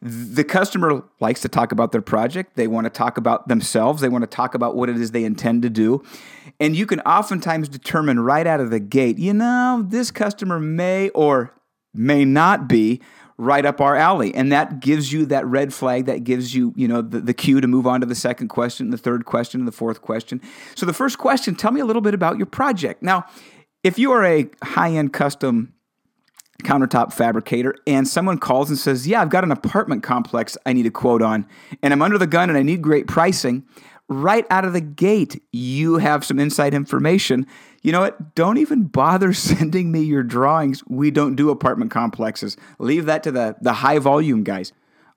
The 0.01 0.43
customer 0.43 1.03
likes 1.19 1.41
to 1.41 1.49
talk 1.49 1.71
about 1.71 1.91
their 1.91 2.01
project. 2.01 2.55
They 2.55 2.67
want 2.67 2.85
to 2.85 2.89
talk 2.89 3.17
about 3.17 3.47
themselves. 3.47 4.01
They 4.01 4.09
want 4.09 4.23
to 4.23 4.27
talk 4.27 4.53
about 4.53 4.75
what 4.75 4.89
it 4.89 4.97
is 4.97 5.11
they 5.11 5.23
intend 5.23 5.61
to 5.63 5.69
do. 5.69 6.03
And 6.59 6.75
you 6.75 6.85
can 6.85 6.99
oftentimes 7.01 7.69
determine 7.69 8.19
right 8.19 8.45
out 8.45 8.59
of 8.59 8.69
the 8.69 8.79
gate, 8.79 9.17
you 9.17 9.33
know, 9.33 9.83
this 9.87 10.11
customer 10.11 10.59
may 10.59 11.09
or 11.09 11.53
may 11.93 12.25
not 12.25 12.67
be 12.67 13.01
right 13.37 13.65
up 13.65 13.81
our 13.81 13.95
alley. 13.95 14.33
And 14.33 14.51
that 14.51 14.79
gives 14.79 15.11
you 15.11 15.25
that 15.27 15.45
red 15.45 15.73
flag, 15.73 16.05
that 16.05 16.23
gives 16.23 16.55
you, 16.55 16.73
you 16.75 16.87
know, 16.87 17.01
the, 17.01 17.19
the 17.19 17.33
cue 17.33 17.59
to 17.59 17.67
move 17.67 17.85
on 17.85 17.99
to 18.01 18.05
the 18.05 18.15
second 18.15 18.47
question, 18.47 18.91
the 18.91 18.97
third 18.97 19.25
question, 19.25 19.61
and 19.61 19.67
the 19.67 19.73
fourth 19.73 20.01
question. 20.01 20.41
So 20.75 20.85
the 20.85 20.93
first 20.93 21.17
question, 21.17 21.55
tell 21.55 21.71
me 21.71 21.81
a 21.81 21.85
little 21.85 22.01
bit 22.01 22.13
about 22.13 22.37
your 22.37 22.45
project. 22.45 23.03
Now, 23.03 23.25
if 23.83 23.99
you 23.99 24.11
are 24.13 24.25
a 24.25 24.49
high-end 24.63 25.13
custom 25.13 25.74
countertop 26.63 27.13
fabricator 27.13 27.75
and 27.85 28.07
someone 28.07 28.37
calls 28.37 28.69
and 28.69 28.77
says, 28.77 29.07
Yeah, 29.07 29.21
I've 29.21 29.29
got 29.29 29.43
an 29.43 29.51
apartment 29.51 30.03
complex 30.03 30.57
I 30.65 30.73
need 30.73 30.85
a 30.85 30.91
quote 30.91 31.21
on, 31.21 31.45
and 31.81 31.93
I'm 31.93 32.01
under 32.01 32.17
the 32.17 32.27
gun 32.27 32.49
and 32.49 32.57
I 32.57 32.63
need 32.63 32.81
great 32.81 33.07
pricing, 33.07 33.63
right 34.07 34.45
out 34.49 34.65
of 34.65 34.73
the 34.73 34.81
gate, 34.81 35.41
you 35.51 35.97
have 35.97 36.23
some 36.23 36.39
inside 36.39 36.73
information. 36.73 37.47
You 37.81 37.91
know 37.91 38.01
what? 38.01 38.35
Don't 38.35 38.57
even 38.57 38.85
bother 38.85 39.33
sending 39.33 39.91
me 39.91 40.01
your 40.01 40.23
drawings. 40.23 40.83
We 40.87 41.11
don't 41.11 41.35
do 41.35 41.49
apartment 41.49 41.91
complexes. 41.91 42.57
Leave 42.79 43.05
that 43.05 43.23
to 43.23 43.31
the, 43.31 43.55
the 43.61 43.73
high 43.73 43.99
volume 43.99 44.43
guys. 44.43 44.73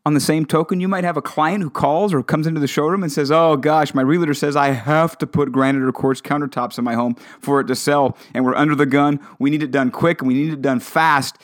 On 0.08 0.14
the 0.14 0.20
same 0.20 0.46
token, 0.46 0.80
you 0.80 0.88
might 0.88 1.04
have 1.04 1.18
a 1.18 1.20
client 1.20 1.62
who 1.62 1.68
calls 1.68 2.14
or 2.14 2.22
comes 2.22 2.46
into 2.46 2.60
the 2.60 2.66
showroom 2.66 3.02
and 3.02 3.12
says, 3.12 3.30
Oh 3.30 3.58
gosh, 3.58 3.92
my 3.92 4.00
realtor 4.00 4.32
says 4.32 4.56
I 4.56 4.68
have 4.68 5.18
to 5.18 5.26
put 5.26 5.52
granite 5.52 5.82
or 5.82 5.92
quartz 5.92 6.22
countertops 6.22 6.78
in 6.78 6.84
my 6.84 6.94
home 6.94 7.14
for 7.42 7.60
it 7.60 7.66
to 7.66 7.76
sell, 7.76 8.16
and 8.32 8.42
we're 8.42 8.54
under 8.54 8.74
the 8.74 8.86
gun. 8.86 9.20
We 9.38 9.50
need 9.50 9.62
it 9.62 9.70
done 9.70 9.90
quick 9.90 10.22
and 10.22 10.28
we 10.28 10.32
need 10.32 10.50
it 10.50 10.62
done 10.62 10.80
fast. 10.80 11.36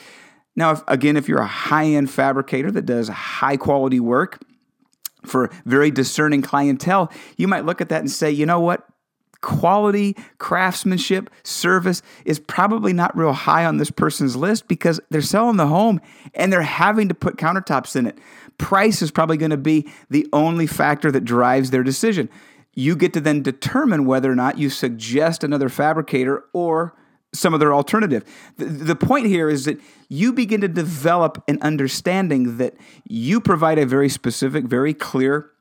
Now, 0.55 0.71
if, 0.71 0.81
again, 0.87 1.15
if 1.15 1.29
you're 1.29 1.41
a 1.41 1.45
high 1.45 1.85
end 1.85 2.09
fabricator 2.09 2.71
that 2.71 2.87
does 2.87 3.07
high 3.07 3.55
quality 3.55 3.99
work, 3.99 4.41
for 5.23 5.51
very 5.65 5.91
discerning 5.91 6.41
clientele, 6.41 7.11
you 7.37 7.47
might 7.47 7.65
look 7.65 7.81
at 7.81 7.89
that 7.89 7.99
and 7.99 8.09
say, 8.09 8.31
you 8.31 8.47
know 8.47 8.61
what? 8.61 8.87
Quality, 9.41 10.15
craftsmanship, 10.39 11.29
service 11.43 12.01
is 12.25 12.39
probably 12.39 12.93
not 12.93 13.15
real 13.15 13.33
high 13.33 13.63
on 13.63 13.77
this 13.77 13.91
person's 13.91 14.35
list 14.35 14.67
because 14.67 14.99
they're 15.11 15.21
selling 15.21 15.57
the 15.57 15.67
home 15.67 16.01
and 16.33 16.51
they're 16.51 16.63
having 16.63 17.09
to 17.09 17.13
put 17.13 17.37
countertops 17.37 17.95
in 17.95 18.07
it. 18.07 18.17
Price 18.57 19.01
is 19.01 19.11
probably 19.11 19.37
going 19.37 19.51
to 19.51 19.57
be 19.57 19.87
the 20.09 20.27
only 20.33 20.67
factor 20.67 21.11
that 21.11 21.25
drives 21.25 21.71
their 21.71 21.83
decision. 21.83 22.29
You 22.73 22.95
get 22.95 23.13
to 23.13 23.21
then 23.21 23.41
determine 23.41 24.05
whether 24.05 24.31
or 24.31 24.35
not 24.35 24.57
you 24.57 24.69
suggest 24.69 25.43
another 25.43 25.69
fabricator 25.69 26.45
or 26.53 26.95
some 27.33 27.53
other 27.53 27.73
alternative. 27.73 28.23
The, 28.57 28.65
the 28.65 28.95
point 28.95 29.27
here 29.27 29.49
is 29.49 29.65
that 29.65 29.79
you 30.09 30.33
begin 30.33 30.61
to 30.61 30.67
develop 30.67 31.43
an 31.47 31.57
understanding 31.61 32.57
that 32.57 32.75
you 33.03 33.41
provide 33.41 33.77
a 33.77 33.85
very 33.85 34.09
specific, 34.09 34.65
very 34.65 34.93
clear 34.93 35.51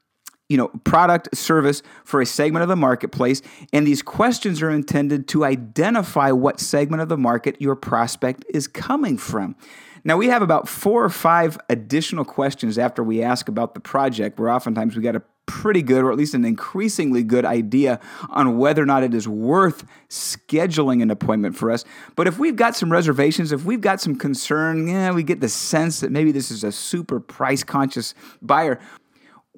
you 0.49 0.57
know 0.57 0.69
product 0.85 1.35
service 1.37 1.83
for 2.05 2.21
a 2.21 2.27
segment 2.27 2.63
of 2.63 2.69
the 2.69 2.77
marketplace 2.77 3.43
and 3.73 3.87
these 3.87 4.03
questions 4.03 4.63
are 4.63 4.71
intended 4.71 5.27
to 5.29 5.45
identify 5.45 6.31
what 6.31 6.61
segment 6.61 7.03
of 7.03 7.09
the 7.09 7.17
market 7.17 7.61
your 7.61 7.75
prospect 7.75 8.45
is 8.51 8.67
coming 8.67 9.17
from 9.17 9.57
now 10.05 10.17
we 10.17 10.27
have 10.27 10.43
about 10.43 10.69
four 10.69 11.03
or 11.03 11.11
five 11.11 11.59
additional 11.71 12.25
questions 12.25 12.79
after 12.79 13.03
we 13.03 13.23
ask 13.23 13.49
about 13.49 13.75
the 13.75 13.81
project 13.81 14.39
where 14.39 14.51
oftentimes 14.51 14.97
we 14.97 15.03
got 15.03 15.17
a 15.17 15.23
pretty 15.47 15.83
good, 15.83 16.03
or 16.03 16.11
at 16.11 16.17
least 16.17 16.35
an 16.35 16.45
increasingly 16.45 17.23
good 17.23 17.45
idea 17.45 18.01
on 18.31 18.59
whether 18.59 18.83
or 18.83 18.87
not 18.87 19.03
it 19.03 19.15
is 19.15 19.29
worth 19.29 19.85
scheduling 20.09 21.03
an 21.03 21.11
appointment 21.11 21.57
for 21.57 21.71
us. 21.71 21.85
But 22.17 22.27
if 22.27 22.39
we've 22.39 22.57
got 22.57 22.77
some 22.77 22.91
reservations, 22.91 23.53
if 23.53 23.65
we've 23.65 23.81
got 23.81 24.01
some 24.01 24.17
concern, 24.17 24.89
yeah, 24.89 25.13
we 25.13 25.23
get 25.23 25.41
the 25.41 25.49
sense 25.49 26.01
that 26.01 26.11
maybe 26.11 26.33
this 26.33 26.51
is 26.51 26.65
a 26.65 26.73
super 26.73 27.21
price 27.21 27.63
conscious 27.63 28.15
buyer, 28.41 28.81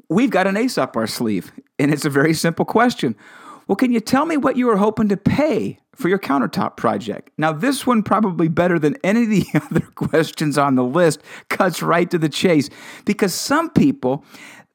we've 0.08 0.30
got 0.30 0.46
an 0.46 0.56
ace 0.56 0.78
up 0.78 0.96
our 0.96 1.06
sleeve. 1.06 1.52
And 1.78 1.92
it's 1.92 2.04
a 2.04 2.10
very 2.10 2.34
simple 2.34 2.64
question. 2.64 3.16
Well, 3.68 3.76
can 3.76 3.92
you 3.92 4.00
tell 4.00 4.26
me 4.26 4.36
what 4.36 4.56
you 4.56 4.66
were 4.66 4.76
hoping 4.76 5.08
to 5.08 5.16
pay 5.16 5.80
for 5.94 6.08
your 6.08 6.18
countertop 6.18 6.76
project? 6.76 7.30
Now, 7.36 7.52
this 7.52 7.86
one, 7.86 8.02
probably 8.02 8.48
better 8.48 8.78
than 8.78 8.96
any 9.02 9.22
of 9.22 9.30
the 9.30 9.46
other 9.54 9.86
questions 9.94 10.56
on 10.56 10.76
the 10.76 10.84
list, 10.84 11.20
cuts 11.48 11.82
right 11.82 12.08
to 12.10 12.18
the 12.18 12.28
chase 12.28 12.70
because 13.04 13.34
some 13.34 13.70
people, 13.70 14.24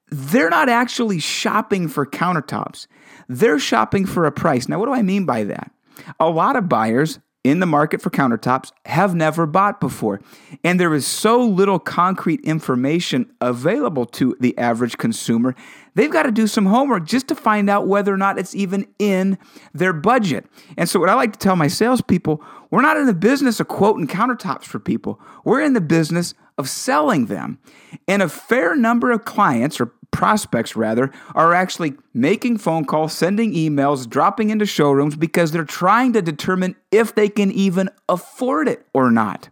they're 0.09 0.49
not 0.49 0.67
actually 0.67 1.19
shopping 1.19 1.87
for 1.87 2.05
countertops. 2.05 2.87
They're 3.29 3.59
shopping 3.59 4.05
for 4.05 4.25
a 4.25 4.31
price. 4.31 4.67
Now, 4.67 4.79
what 4.79 4.87
do 4.87 4.93
I 4.93 5.01
mean 5.01 5.25
by 5.25 5.45
that? 5.45 5.71
A 6.19 6.29
lot 6.29 6.57
of 6.57 6.67
buyers 6.67 7.19
in 7.43 7.59
the 7.59 7.65
market 7.65 8.01
for 8.01 8.09
countertops 8.09 8.71
have 8.85 9.15
never 9.15 9.45
bought 9.45 9.79
before. 9.79 10.21
And 10.63 10.79
there 10.79 10.93
is 10.93 11.07
so 11.07 11.43
little 11.43 11.79
concrete 11.79 12.39
information 12.41 13.31
available 13.41 14.05
to 14.07 14.35
the 14.39 14.55
average 14.57 14.97
consumer. 14.97 15.55
They've 15.95 16.11
got 16.11 16.23
to 16.23 16.31
do 16.31 16.45
some 16.45 16.67
homework 16.67 17.05
just 17.05 17.27
to 17.29 17.35
find 17.35 17.69
out 17.69 17.87
whether 17.87 18.13
or 18.13 18.17
not 18.17 18.37
it's 18.37 18.53
even 18.53 18.87
in 18.99 19.37
their 19.73 19.93
budget. 19.93 20.45
And 20.77 20.87
so, 20.87 20.99
what 20.99 21.09
I 21.09 21.15
like 21.15 21.33
to 21.33 21.39
tell 21.39 21.55
my 21.55 21.67
salespeople 21.67 22.43
we're 22.69 22.81
not 22.81 22.95
in 22.95 23.05
the 23.05 23.13
business 23.13 23.59
of 23.59 23.67
quoting 23.67 24.07
countertops 24.07 24.63
for 24.63 24.79
people, 24.79 25.19
we're 25.43 25.61
in 25.61 25.73
the 25.73 25.81
business 25.81 26.33
of 26.57 26.69
selling 26.69 27.25
them. 27.25 27.59
And 28.07 28.21
a 28.21 28.29
fair 28.29 28.75
number 28.75 29.11
of 29.11 29.25
clients 29.25 29.81
or 29.81 29.93
prospects 30.11 30.75
rather, 30.75 31.11
are 31.33 31.53
actually 31.53 31.93
making 32.13 32.57
phone 32.57 32.85
calls, 32.85 33.13
sending 33.13 33.53
emails, 33.53 34.07
dropping 34.07 34.49
into 34.49 34.65
showrooms 34.65 35.15
because 35.15 35.51
they're 35.51 35.63
trying 35.63 36.13
to 36.13 36.21
determine 36.21 36.75
if 36.91 37.15
they 37.15 37.29
can 37.29 37.51
even 37.51 37.89
afford 38.07 38.67
it 38.67 38.85
or 38.93 39.09
not. 39.09 39.49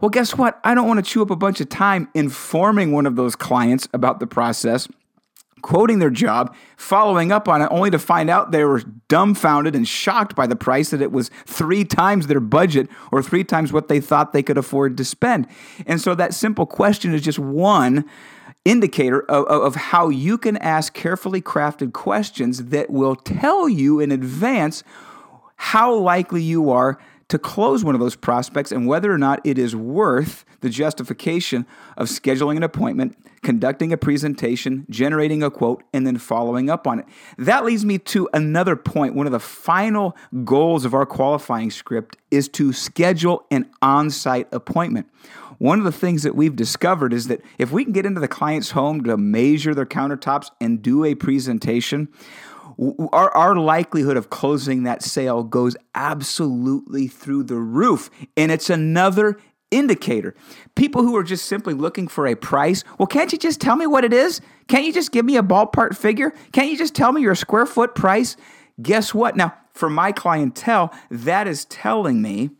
Well, 0.00 0.10
guess 0.10 0.36
what? 0.36 0.60
I 0.62 0.74
don't 0.74 0.86
want 0.86 1.04
to 1.04 1.10
chew 1.10 1.22
up 1.22 1.30
a 1.30 1.36
bunch 1.36 1.60
of 1.60 1.68
time 1.68 2.08
informing 2.14 2.92
one 2.92 3.06
of 3.06 3.16
those 3.16 3.34
clients 3.34 3.88
about 3.94 4.20
the 4.20 4.26
process, 4.26 4.88
quoting 5.62 5.98
their 5.98 6.10
job, 6.10 6.54
following 6.76 7.32
up 7.32 7.48
on 7.48 7.62
it, 7.62 7.68
only 7.70 7.90
to 7.90 7.98
find 7.98 8.28
out 8.28 8.52
they 8.52 8.64
were 8.64 8.82
dumbfounded 9.08 9.74
and 9.74 9.88
shocked 9.88 10.36
by 10.36 10.46
the 10.46 10.54
price 10.54 10.90
that 10.90 11.00
it 11.00 11.12
was 11.12 11.30
three 11.46 11.82
times 11.82 12.26
their 12.26 12.40
budget 12.40 12.88
or 13.10 13.22
three 13.22 13.42
times 13.42 13.72
what 13.72 13.88
they 13.88 13.98
thought 13.98 14.32
they 14.32 14.42
could 14.42 14.58
afford 14.58 14.98
to 14.98 15.04
spend. 15.04 15.46
And 15.86 16.00
so 16.00 16.14
that 16.14 16.34
simple 16.34 16.66
question 16.66 17.14
is 17.14 17.22
just 17.22 17.38
one 17.38 18.04
indicator 18.66 19.20
of, 19.30 19.46
of, 19.46 19.76
how 19.76 20.08
you 20.08 20.36
can 20.36 20.56
ask 20.56 20.92
carefully 20.92 21.40
crafted 21.40 21.92
questions 21.92 22.64
that 22.66 22.90
will 22.90 23.14
tell 23.14 23.68
you 23.68 24.00
in 24.00 24.10
advance 24.10 24.82
how 25.56 25.94
likely 25.94 26.42
you 26.42 26.70
are 26.70 26.98
to 27.28 27.38
close 27.38 27.84
one 27.84 27.94
of 27.94 28.00
those 28.00 28.16
prospects 28.16 28.70
and 28.70 28.86
whether 28.86 29.12
or 29.12 29.18
not 29.18 29.40
it 29.44 29.58
is 29.58 29.74
worth 29.74 30.44
the 30.60 30.70
justification 30.70 31.66
of 31.96 32.08
scheduling 32.08 32.56
an 32.56 32.62
appointment, 32.62 33.16
conducting 33.42 33.92
a 33.92 33.96
presentation, 33.96 34.86
generating 34.90 35.42
a 35.42 35.50
quote, 35.50 35.82
and 35.92 36.06
then 36.06 36.18
following 36.18 36.70
up 36.70 36.86
on 36.86 36.98
it. 36.98 37.06
That 37.38 37.64
leads 37.64 37.84
me 37.84 37.98
to 37.98 38.28
another 38.32 38.76
point. 38.76 39.14
One 39.14 39.26
of 39.26 39.32
the 39.32 39.40
final 39.40 40.16
goals 40.44 40.84
of 40.84 40.94
our 40.94 41.06
qualifying 41.06 41.70
script 41.70 42.16
is 42.30 42.48
to 42.50 42.72
schedule 42.72 43.44
an 43.50 43.70
on 43.82 44.10
site 44.10 44.48
appointment. 44.52 45.08
One 45.58 45.78
of 45.78 45.84
the 45.84 45.92
things 45.92 46.22
that 46.22 46.34
we've 46.34 46.56
discovered 46.56 47.12
is 47.12 47.28
that 47.28 47.40
if 47.58 47.72
we 47.72 47.84
can 47.84 47.92
get 47.92 48.06
into 48.06 48.20
the 48.20 48.28
client's 48.28 48.72
home 48.72 49.04
to 49.04 49.16
measure 49.16 49.74
their 49.74 49.86
countertops 49.86 50.50
and 50.60 50.82
do 50.82 51.04
a 51.04 51.14
presentation, 51.14 52.08
our, 53.12 53.30
our 53.34 53.56
likelihood 53.56 54.16
of 54.16 54.30
closing 54.30 54.82
that 54.82 55.02
sale 55.02 55.42
goes 55.42 55.76
absolutely 55.94 57.08
through 57.08 57.44
the 57.44 57.56
roof. 57.56 58.10
And 58.36 58.52
it's 58.52 58.68
another 58.68 59.38
indicator. 59.70 60.34
People 60.74 61.02
who 61.02 61.16
are 61.16 61.24
just 61.24 61.46
simply 61.46 61.74
looking 61.74 62.06
for 62.06 62.26
a 62.26 62.34
price, 62.34 62.84
well, 62.98 63.06
can't 63.06 63.32
you 63.32 63.38
just 63.38 63.60
tell 63.60 63.76
me 63.76 63.86
what 63.86 64.04
it 64.04 64.12
is? 64.12 64.40
Can't 64.68 64.84
you 64.84 64.92
just 64.92 65.12
give 65.12 65.24
me 65.24 65.36
a 65.36 65.42
ballpark 65.42 65.96
figure? 65.96 66.32
Can't 66.52 66.70
you 66.70 66.76
just 66.76 66.94
tell 66.94 67.12
me 67.12 67.22
your 67.22 67.34
square 67.34 67.66
foot 67.66 67.94
price? 67.94 68.36
Guess 68.80 69.14
what? 69.14 69.36
Now, 69.36 69.54
for 69.72 69.88
my 69.88 70.12
clientele, 70.12 70.92
that 71.10 71.48
is 71.48 71.64
telling 71.66 72.20
me 72.22 72.50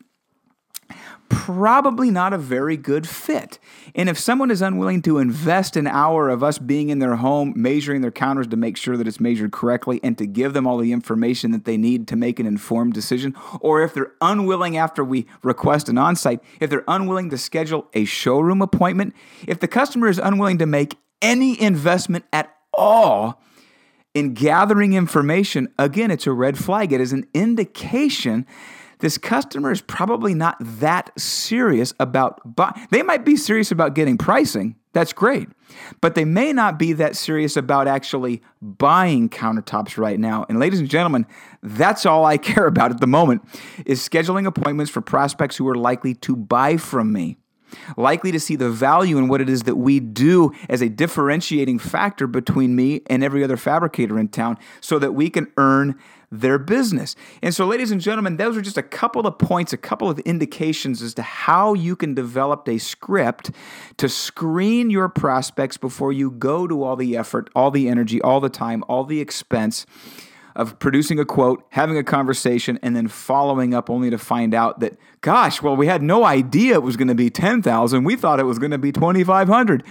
probably 1.28 2.10
not 2.10 2.32
a 2.32 2.38
very 2.38 2.76
good 2.76 3.08
fit. 3.08 3.58
And 3.94 4.08
if 4.08 4.18
someone 4.18 4.50
is 4.50 4.62
unwilling 4.62 5.02
to 5.02 5.18
invest 5.18 5.76
an 5.76 5.86
hour 5.86 6.28
of 6.28 6.42
us 6.42 6.58
being 6.58 6.88
in 6.88 6.98
their 6.98 7.16
home, 7.16 7.52
measuring 7.56 8.00
their 8.00 8.10
counters 8.10 8.46
to 8.48 8.56
make 8.56 8.76
sure 8.76 8.96
that 8.96 9.06
it's 9.06 9.20
measured 9.20 9.52
correctly, 9.52 10.00
and 10.02 10.16
to 10.18 10.26
give 10.26 10.52
them 10.52 10.66
all 10.66 10.78
the 10.78 10.92
information 10.92 11.50
that 11.52 11.64
they 11.64 11.76
need 11.76 12.08
to 12.08 12.16
make 12.16 12.38
an 12.38 12.46
informed 12.46 12.92
decision, 12.92 13.34
or 13.60 13.82
if 13.82 13.94
they're 13.94 14.12
unwilling 14.20 14.76
after 14.76 15.04
we 15.04 15.26
request 15.42 15.88
an 15.88 15.98
on 15.98 16.16
site, 16.16 16.40
if 16.60 16.70
they're 16.70 16.84
unwilling 16.88 17.30
to 17.30 17.38
schedule 17.38 17.88
a 17.94 18.04
showroom 18.04 18.62
appointment, 18.62 19.14
if 19.46 19.60
the 19.60 19.68
customer 19.68 20.08
is 20.08 20.18
unwilling 20.18 20.58
to 20.58 20.66
make 20.66 20.96
any 21.22 21.60
investment 21.60 22.24
at 22.32 22.54
all, 22.72 23.40
in 24.14 24.32
gathering 24.32 24.94
information, 24.94 25.68
again, 25.78 26.10
it's 26.10 26.26
a 26.26 26.32
red 26.32 26.56
flag. 26.56 26.90
It 26.90 27.02
is 27.02 27.12
an 27.12 27.26
indication 27.34 28.46
this 28.98 29.18
customer 29.18 29.70
is 29.70 29.80
probably 29.80 30.34
not 30.34 30.56
that 30.60 31.10
serious 31.18 31.92
about 32.00 32.56
buy- 32.56 32.86
they 32.90 33.02
might 33.02 33.24
be 33.24 33.36
serious 33.36 33.70
about 33.70 33.94
getting 33.94 34.16
pricing 34.18 34.76
That's 34.92 35.12
great. 35.12 35.48
But 36.00 36.14
they 36.14 36.24
may 36.24 36.54
not 36.54 36.78
be 36.78 36.94
that 36.94 37.16
serious 37.16 37.54
about 37.54 37.86
actually 37.86 38.40
buying 38.62 39.28
countertops 39.28 39.98
right 39.98 40.18
now. 40.18 40.46
And 40.48 40.58
ladies 40.58 40.80
and 40.80 40.88
gentlemen, 40.88 41.26
that's 41.62 42.06
all 42.06 42.24
I 42.24 42.38
care 42.50 42.66
about 42.66 42.92
at 42.92 43.00
the 43.00 43.06
moment 43.06 43.42
is 43.84 44.00
scheduling 44.06 44.46
appointments 44.46 44.90
for 44.90 45.02
prospects 45.02 45.56
who 45.56 45.68
are 45.68 45.74
likely 45.74 46.14
to 46.14 46.34
buy 46.34 46.78
from 46.78 47.12
me 47.12 47.36
likely 47.96 48.32
to 48.32 48.40
see 48.40 48.56
the 48.56 48.70
value 48.70 49.18
in 49.18 49.28
what 49.28 49.40
it 49.40 49.48
is 49.48 49.64
that 49.64 49.76
we 49.76 50.00
do 50.00 50.52
as 50.68 50.80
a 50.80 50.88
differentiating 50.88 51.78
factor 51.78 52.26
between 52.26 52.76
me 52.76 53.02
and 53.06 53.24
every 53.24 53.42
other 53.42 53.56
fabricator 53.56 54.18
in 54.18 54.28
town 54.28 54.58
so 54.80 54.98
that 54.98 55.12
we 55.12 55.30
can 55.30 55.50
earn 55.56 55.98
their 56.30 56.58
business. 56.58 57.14
And 57.42 57.54
so, 57.54 57.66
ladies 57.66 57.90
and 57.90 58.00
gentlemen, 58.00 58.36
those 58.36 58.56
are 58.56 58.62
just 58.62 58.76
a 58.76 58.82
couple 58.82 59.26
of 59.26 59.38
points, 59.38 59.72
a 59.72 59.76
couple 59.76 60.10
of 60.10 60.18
indications 60.20 61.02
as 61.02 61.14
to 61.14 61.22
how 61.22 61.74
you 61.74 61.96
can 61.96 62.14
develop 62.14 62.68
a 62.68 62.78
script 62.78 63.50
to 63.98 64.08
screen 64.08 64.90
your 64.90 65.08
prospects 65.08 65.76
before 65.76 66.12
you 66.12 66.30
go 66.30 66.66
to 66.66 66.82
all 66.82 66.96
the 66.96 67.16
effort, 67.16 67.48
all 67.54 67.70
the 67.70 67.88
energy, 67.88 68.20
all 68.22 68.40
the 68.40 68.48
time, 68.48 68.82
all 68.88 69.04
the 69.04 69.20
expense 69.20 69.86
of 70.56 70.78
producing 70.78 71.18
a 71.20 71.24
quote, 71.24 71.64
having 71.68 71.98
a 71.98 72.02
conversation, 72.02 72.78
and 72.82 72.96
then 72.96 73.06
following 73.06 73.74
up 73.74 73.90
only 73.90 74.08
to 74.08 74.18
find 74.18 74.54
out 74.54 74.80
that, 74.80 74.96
gosh, 75.20 75.60
well, 75.60 75.76
we 75.76 75.86
had 75.86 76.02
no 76.02 76.24
idea 76.24 76.74
it 76.74 76.82
was 76.82 76.96
going 76.96 77.08
to 77.08 77.14
be 77.14 77.28
10,000. 77.28 78.04
We 78.04 78.16
thought 78.16 78.40
it 78.40 78.44
was 78.44 78.58
going 78.58 78.70
to 78.70 78.78
be 78.78 78.90
2,500. 78.90 79.84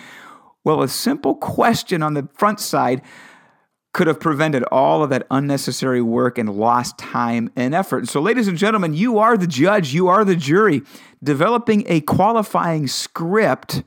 Well, 0.63 0.81
a 0.81 0.87
simple 0.87 1.35
question 1.35 2.01
on 2.01 2.15
the 2.15 2.27
front 2.33 2.59
side 2.59 3.03
could 3.95 4.07
have 4.07 4.19
prevented 4.19 4.61
all 4.73 5.05
of 5.05 5.09
that 5.09 5.25
unnecessary 5.31 6.01
work 6.01 6.37
and 6.37 6.49
lost 6.49 6.97
time 6.97 7.49
and 7.55 7.73
effort. 7.73 8.09
So, 8.09 8.19
ladies 8.19 8.45
and 8.49 8.57
gentlemen, 8.57 8.93
you 8.93 9.19
are 9.19 9.37
the 9.37 9.47
judge, 9.47 9.93
you 9.93 10.09
are 10.09 10.25
the 10.25 10.35
jury. 10.35 10.81
Developing 11.23 11.85
a 11.87 12.01
qualifying 12.01 12.87
script 12.87 13.83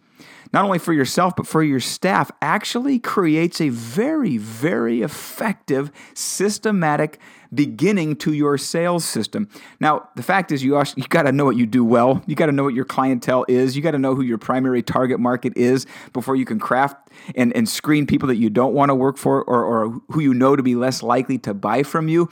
not 0.53 0.65
only 0.65 0.79
for 0.79 0.93
yourself, 0.93 1.35
but 1.37 1.47
for 1.47 1.63
your 1.63 1.81
staff, 1.81 2.31
actually 2.41 2.99
creates 2.99 3.61
a 3.61 3.69
very, 3.69 4.39
very 4.39 5.03
effective, 5.03 5.91
systematic 6.15 7.19
beginning 7.53 8.17
to 8.17 8.33
your 8.33 8.59
sales 8.59 9.05
system. 9.05 9.49
Now, 9.81 10.09
the 10.17 10.23
fact 10.23 10.53
is, 10.53 10.63
you 10.63 10.81
you 10.97 11.05
got 11.09 11.23
to 11.23 11.33
know 11.33 11.45
what 11.45 11.57
you 11.57 11.67
do 11.67 11.85
well. 11.85 12.23
You 12.27 12.35
got 12.35 12.47
to 12.47 12.53
know 12.53 12.65
what 12.65 12.75
your 12.75 12.85
clientele 12.85 13.45
is. 13.49 13.77
You 13.77 13.83
got 13.83 13.93
to 13.93 13.99
know 13.99 14.15
who 14.15 14.23
your 14.23 14.39
primary 14.39 14.83
target 14.83 15.19
market 15.19 15.57
is 15.57 15.87
before 16.13 16.37
you 16.37 16.45
can 16.45 16.59
craft 16.59 17.11
and, 17.35 17.55
and 17.57 17.69
screen 17.69 18.07
people 18.07 18.29
that 18.29 18.37
you 18.37 18.51
don't 18.51 18.75
want 18.75 18.91
to 18.91 18.95
work 18.95 19.17
for 19.17 19.43
or, 19.45 19.65
or 19.65 20.01
who 20.11 20.21
you 20.21 20.35
know 20.35 20.57
to 20.57 20.63
be 20.63 20.75
less 20.75 21.03
likely 21.03 21.39
to 21.39 21.55
buy 21.55 21.83
from 21.83 22.09
you. 22.09 22.29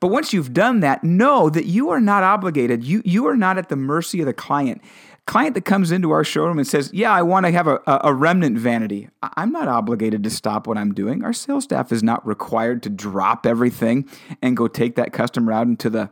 But 0.00 0.08
once 0.08 0.32
you've 0.32 0.54
done 0.54 0.80
that, 0.80 1.04
know 1.04 1.50
that 1.50 1.66
you 1.66 1.90
are 1.90 2.00
not 2.00 2.22
obligated. 2.22 2.82
You, 2.82 3.02
you 3.04 3.26
are 3.26 3.36
not 3.36 3.58
at 3.58 3.68
the 3.68 3.76
mercy 3.76 4.20
of 4.20 4.26
the 4.26 4.32
client 4.32 4.80
client 5.26 5.54
that 5.54 5.64
comes 5.64 5.90
into 5.90 6.10
our 6.10 6.24
showroom 6.24 6.58
and 6.58 6.66
says, 6.66 6.90
Yeah, 6.92 7.12
I 7.12 7.22
want 7.22 7.46
to 7.46 7.52
have 7.52 7.66
a, 7.66 7.80
a 7.86 8.12
remnant 8.12 8.58
vanity, 8.58 9.08
I'm 9.22 9.52
not 9.52 9.68
obligated 9.68 10.24
to 10.24 10.30
stop 10.30 10.66
what 10.66 10.78
I'm 10.78 10.92
doing. 10.92 11.24
Our 11.24 11.32
sales 11.32 11.64
staff 11.64 11.92
is 11.92 12.02
not 12.02 12.26
required 12.26 12.82
to 12.84 12.90
drop 12.90 13.46
everything 13.46 14.08
and 14.42 14.56
go 14.56 14.68
take 14.68 14.96
that 14.96 15.12
customer 15.12 15.52
out 15.52 15.66
into 15.66 15.90
the 15.90 16.10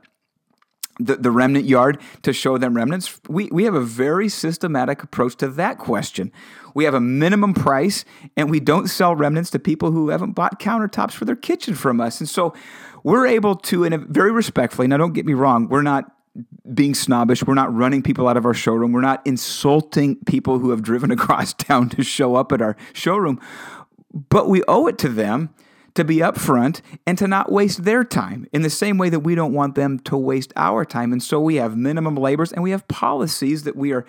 the, 0.99 1.17
the 1.17 1.31
remnant 1.31 1.65
yard 1.65 2.01
to 2.23 2.33
show 2.33 2.59
them 2.59 2.75
remnants. 2.75 3.21
We, 3.29 3.49
we 3.53 3.65
have 3.65 3.75
a 3.75 3.81
very 3.81 4.29
systematic 4.29 5.03
approach 5.03 5.37
to 5.37 5.49
that 5.49 5.79
question. 5.79 6.33
We 6.75 6.85
have 6.85 6.95
a 6.95 7.01
minimum 7.01 7.55
price, 7.55 8.05
and 8.37 8.51
we 8.51 8.61
don't 8.61 8.89
sell 8.89 9.15
remnants 9.15 9.51
to 9.51 9.59
people 9.59 9.93
who 9.93 10.09
haven't 10.09 10.33
bought 10.33 10.61
countertops 10.61 11.13
for 11.13 11.25
their 11.25 11.37
kitchen 11.37 11.75
from 11.75 12.01
us. 12.01 12.21
And 12.21 12.29
so 12.29 12.55
we're 13.05 13.27
able 13.27 13.55
to, 13.57 13.85
in 13.85 13.93
a 13.93 13.99
very 13.99 14.33
respectfully, 14.33 14.89
now 14.89 14.97
don't 14.97 15.13
get 15.13 15.27
me 15.27 15.35
wrong, 15.35 15.69
we're 15.69 15.83
not 15.83 16.11
being 16.73 16.95
snobbish. 16.95 17.43
We're 17.45 17.55
not 17.55 17.75
running 17.75 18.03
people 18.03 18.29
out 18.29 18.37
of 18.37 18.45
our 18.45 18.55
showroom. 18.55 18.93
We're 18.93 19.01
not 19.01 19.27
insulting 19.27 20.17
people 20.25 20.59
who 20.59 20.71
have 20.71 20.83
driven 20.83 21.11
across 21.19 21.53
town 21.53 21.89
to 21.91 22.03
show 22.03 22.35
up 22.35 22.53
at 22.53 22.63
our 22.63 22.77
showroom. 22.93 23.41
But 24.13 24.49
we 24.49 24.63
owe 24.69 24.87
it 24.87 24.99
to 24.99 25.09
them 25.09 25.51
to 25.95 26.05
be 26.05 26.19
upfront 26.19 26.81
and 27.07 27.19
to 27.19 27.27
not 27.27 27.51
waste 27.51 27.85
their 27.85 28.05
time 28.05 28.47
in 28.53 28.63
the 28.63 28.71
same 28.71 28.99
way 28.99 29.09
that 29.09 29.21
we 29.21 29.35
don't 29.35 29.53
want 29.53 29.75
them 29.75 29.99
to 29.99 30.17
waste 30.17 30.53
our 30.55 30.85
time. 30.85 31.13
And 31.13 31.23
so 31.23 31.41
we 31.41 31.57
have 31.57 31.77
minimum 31.77 32.15
labors 32.15 32.53
and 32.53 32.63
we 32.63 32.71
have 32.71 32.87
policies 32.87 33.65
that 33.65 33.75
we 33.75 33.93
are 33.93 34.07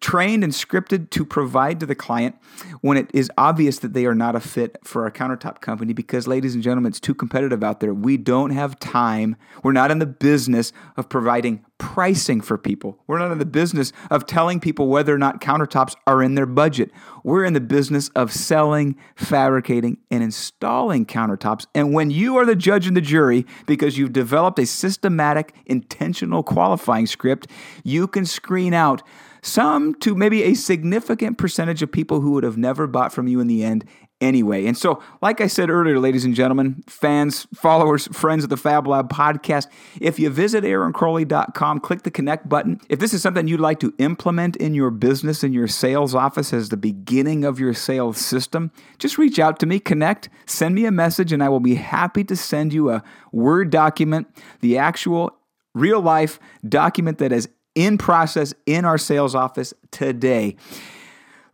trained 0.00 0.44
and 0.44 0.52
scripted 0.52 1.10
to 1.10 1.24
provide 1.24 1.80
to 1.80 1.86
the 1.86 1.94
client 1.94 2.36
when 2.80 2.96
it 2.96 3.10
is 3.12 3.30
obvious 3.36 3.78
that 3.80 3.92
they 3.92 4.06
are 4.06 4.14
not 4.14 4.36
a 4.36 4.40
fit 4.40 4.78
for 4.84 5.04
our 5.04 5.10
countertop 5.10 5.60
company 5.60 5.92
because, 5.92 6.26
ladies 6.26 6.54
and 6.54 6.62
gentlemen, 6.62 6.90
it's 6.90 7.00
too 7.00 7.14
competitive 7.14 7.64
out 7.64 7.80
there. 7.80 7.92
We 7.92 8.16
don't 8.16 8.50
have 8.50 8.78
time. 8.78 9.36
We're 9.62 9.72
not 9.72 9.90
in 9.90 9.98
the 9.98 10.06
business 10.06 10.72
of 10.96 11.08
providing 11.08 11.64
pricing 11.78 12.40
for 12.40 12.58
people. 12.58 12.98
We're 13.06 13.18
not 13.18 13.30
in 13.30 13.38
the 13.38 13.46
business 13.46 13.92
of 14.10 14.26
telling 14.26 14.58
people 14.60 14.88
whether 14.88 15.14
or 15.14 15.18
not 15.18 15.40
countertops 15.40 15.94
are 16.06 16.22
in 16.22 16.34
their 16.34 16.46
budget. 16.46 16.90
We're 17.22 17.44
in 17.44 17.52
the 17.52 17.60
business 17.60 18.08
of 18.10 18.32
selling, 18.32 18.96
fabricating, 19.14 19.98
and 20.10 20.22
installing 20.22 21.06
countertops. 21.06 21.66
And 21.74 21.92
when 21.92 22.10
you 22.10 22.36
are 22.36 22.44
the 22.44 22.56
judge 22.56 22.86
and 22.86 22.96
the 22.96 23.00
jury, 23.00 23.46
because 23.66 23.96
you've 23.96 24.12
developed 24.12 24.58
a 24.58 24.66
systematic, 24.66 25.54
intentional 25.66 26.42
qualifying 26.42 27.06
script, 27.06 27.48
you 27.84 28.08
can 28.08 28.26
screen 28.26 28.74
out 28.74 29.02
some 29.48 29.94
to 29.96 30.14
maybe 30.14 30.42
a 30.42 30.54
significant 30.54 31.38
percentage 31.38 31.82
of 31.82 31.90
people 31.90 32.20
who 32.20 32.32
would 32.32 32.44
have 32.44 32.56
never 32.56 32.86
bought 32.86 33.12
from 33.12 33.26
you 33.26 33.40
in 33.40 33.46
the 33.46 33.64
end 33.64 33.84
anyway. 34.20 34.66
And 34.66 34.76
so, 34.76 35.02
like 35.22 35.40
I 35.40 35.46
said 35.46 35.70
earlier, 35.70 35.98
ladies 35.98 36.24
and 36.24 36.34
gentlemen, 36.34 36.82
fans, 36.86 37.46
followers, 37.54 38.08
friends 38.08 38.44
of 38.44 38.50
the 38.50 38.56
Fab 38.56 38.86
Lab 38.86 39.08
podcast, 39.08 39.68
if 40.00 40.18
you 40.18 40.30
visit 40.30 40.64
aaroncrowley.com, 40.64 41.80
click 41.80 42.02
the 42.02 42.10
connect 42.10 42.48
button. 42.48 42.80
If 42.88 42.98
this 42.98 43.14
is 43.14 43.22
something 43.22 43.46
you'd 43.48 43.60
like 43.60 43.80
to 43.80 43.94
implement 43.98 44.56
in 44.56 44.74
your 44.74 44.90
business, 44.90 45.44
in 45.44 45.52
your 45.52 45.68
sales 45.68 46.14
office 46.14 46.52
as 46.52 46.68
the 46.68 46.76
beginning 46.76 47.44
of 47.44 47.60
your 47.60 47.74
sales 47.74 48.18
system, 48.18 48.72
just 48.98 49.18
reach 49.18 49.38
out 49.38 49.58
to 49.60 49.66
me, 49.66 49.78
connect, 49.78 50.28
send 50.46 50.74
me 50.74 50.84
a 50.84 50.92
message, 50.92 51.32
and 51.32 51.42
I 51.42 51.48
will 51.48 51.60
be 51.60 51.76
happy 51.76 52.24
to 52.24 52.36
send 52.36 52.72
you 52.72 52.90
a 52.90 53.02
Word 53.32 53.70
document, 53.70 54.26
the 54.60 54.78
actual 54.78 55.36
real 55.74 56.00
life 56.00 56.40
document 56.66 57.18
that 57.18 57.32
is 57.32 57.48
in 57.78 57.96
process 57.96 58.52
in 58.66 58.84
our 58.84 58.98
sales 58.98 59.36
office 59.36 59.72
today. 59.92 60.56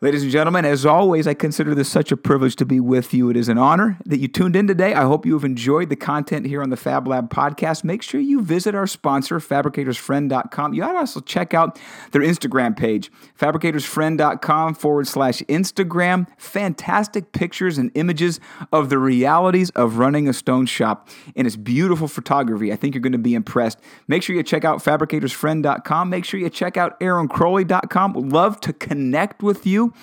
Ladies 0.00 0.24
and 0.24 0.32
gentlemen, 0.32 0.64
as 0.64 0.84
always, 0.84 1.26
I 1.26 1.34
consider 1.34 1.74
this 1.74 1.88
such 1.88 2.10
a 2.10 2.16
privilege 2.16 2.56
to 2.56 2.66
be 2.66 2.80
with 2.80 3.14
you. 3.14 3.30
It 3.30 3.36
is 3.36 3.48
an 3.48 3.56
honor 3.56 3.96
that 4.04 4.18
you 4.18 4.26
tuned 4.28 4.56
in 4.56 4.66
today. 4.66 4.92
I 4.92 5.04
hope 5.04 5.24
you 5.24 5.32
have 5.34 5.44
enjoyed 5.44 5.88
the 5.88 5.96
content 5.96 6.46
here 6.46 6.62
on 6.62 6.70
the 6.70 6.76
Fab 6.76 7.06
Lab 7.06 7.30
podcast. 7.30 7.84
Make 7.84 8.02
sure 8.02 8.20
you 8.20 8.42
visit 8.42 8.74
our 8.74 8.86
sponsor, 8.88 9.38
fabricatorsfriend.com. 9.38 10.74
You 10.74 10.82
ought 10.82 10.92
to 10.92 10.98
also 10.98 11.20
check 11.20 11.54
out 11.54 11.80
their 12.10 12.20
Instagram 12.20 12.76
page, 12.76 13.10
fabricatorsfriend.com 13.40 14.74
forward 14.74 15.06
slash 15.06 15.38
Instagram. 15.42 16.26
Fantastic 16.36 17.32
pictures 17.32 17.78
and 17.78 17.90
images 17.94 18.40
of 18.72 18.90
the 18.90 18.98
realities 18.98 19.70
of 19.70 19.96
running 19.98 20.28
a 20.28 20.34
stone 20.34 20.66
shop. 20.66 21.08
And 21.34 21.46
it's 21.46 21.56
beautiful 21.56 22.08
photography. 22.08 22.72
I 22.72 22.76
think 22.76 22.94
you're 22.94 23.00
going 23.00 23.12
to 23.12 23.18
be 23.18 23.34
impressed. 23.34 23.78
Make 24.08 24.22
sure 24.22 24.36
you 24.36 24.42
check 24.42 24.64
out 24.66 24.84
fabricatorsfriend.com. 24.84 26.10
Make 26.10 26.26
sure 26.26 26.40
you 26.40 26.50
check 26.50 26.76
out 26.76 27.00
aaroncrowley.com. 27.00 28.12
Love 28.28 28.60
to 28.60 28.72
connect 28.72 29.42
with 29.42 29.66
you. 29.66 29.93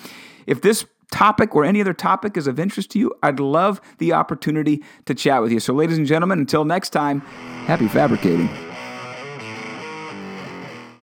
If 0.46 0.62
this 0.62 0.84
topic 1.12 1.54
or 1.54 1.64
any 1.64 1.80
other 1.80 1.94
topic 1.94 2.36
is 2.36 2.46
of 2.46 2.58
interest 2.58 2.90
to 2.92 2.98
you, 2.98 3.14
I'd 3.22 3.38
love 3.38 3.80
the 3.98 4.12
opportunity 4.12 4.82
to 5.04 5.14
chat 5.14 5.42
with 5.42 5.52
you. 5.52 5.60
So, 5.60 5.72
ladies 5.74 5.98
and 5.98 6.06
gentlemen, 6.06 6.40
until 6.40 6.64
next 6.64 6.90
time, 6.90 7.20
happy 7.66 7.86
fabricating. 7.86 8.48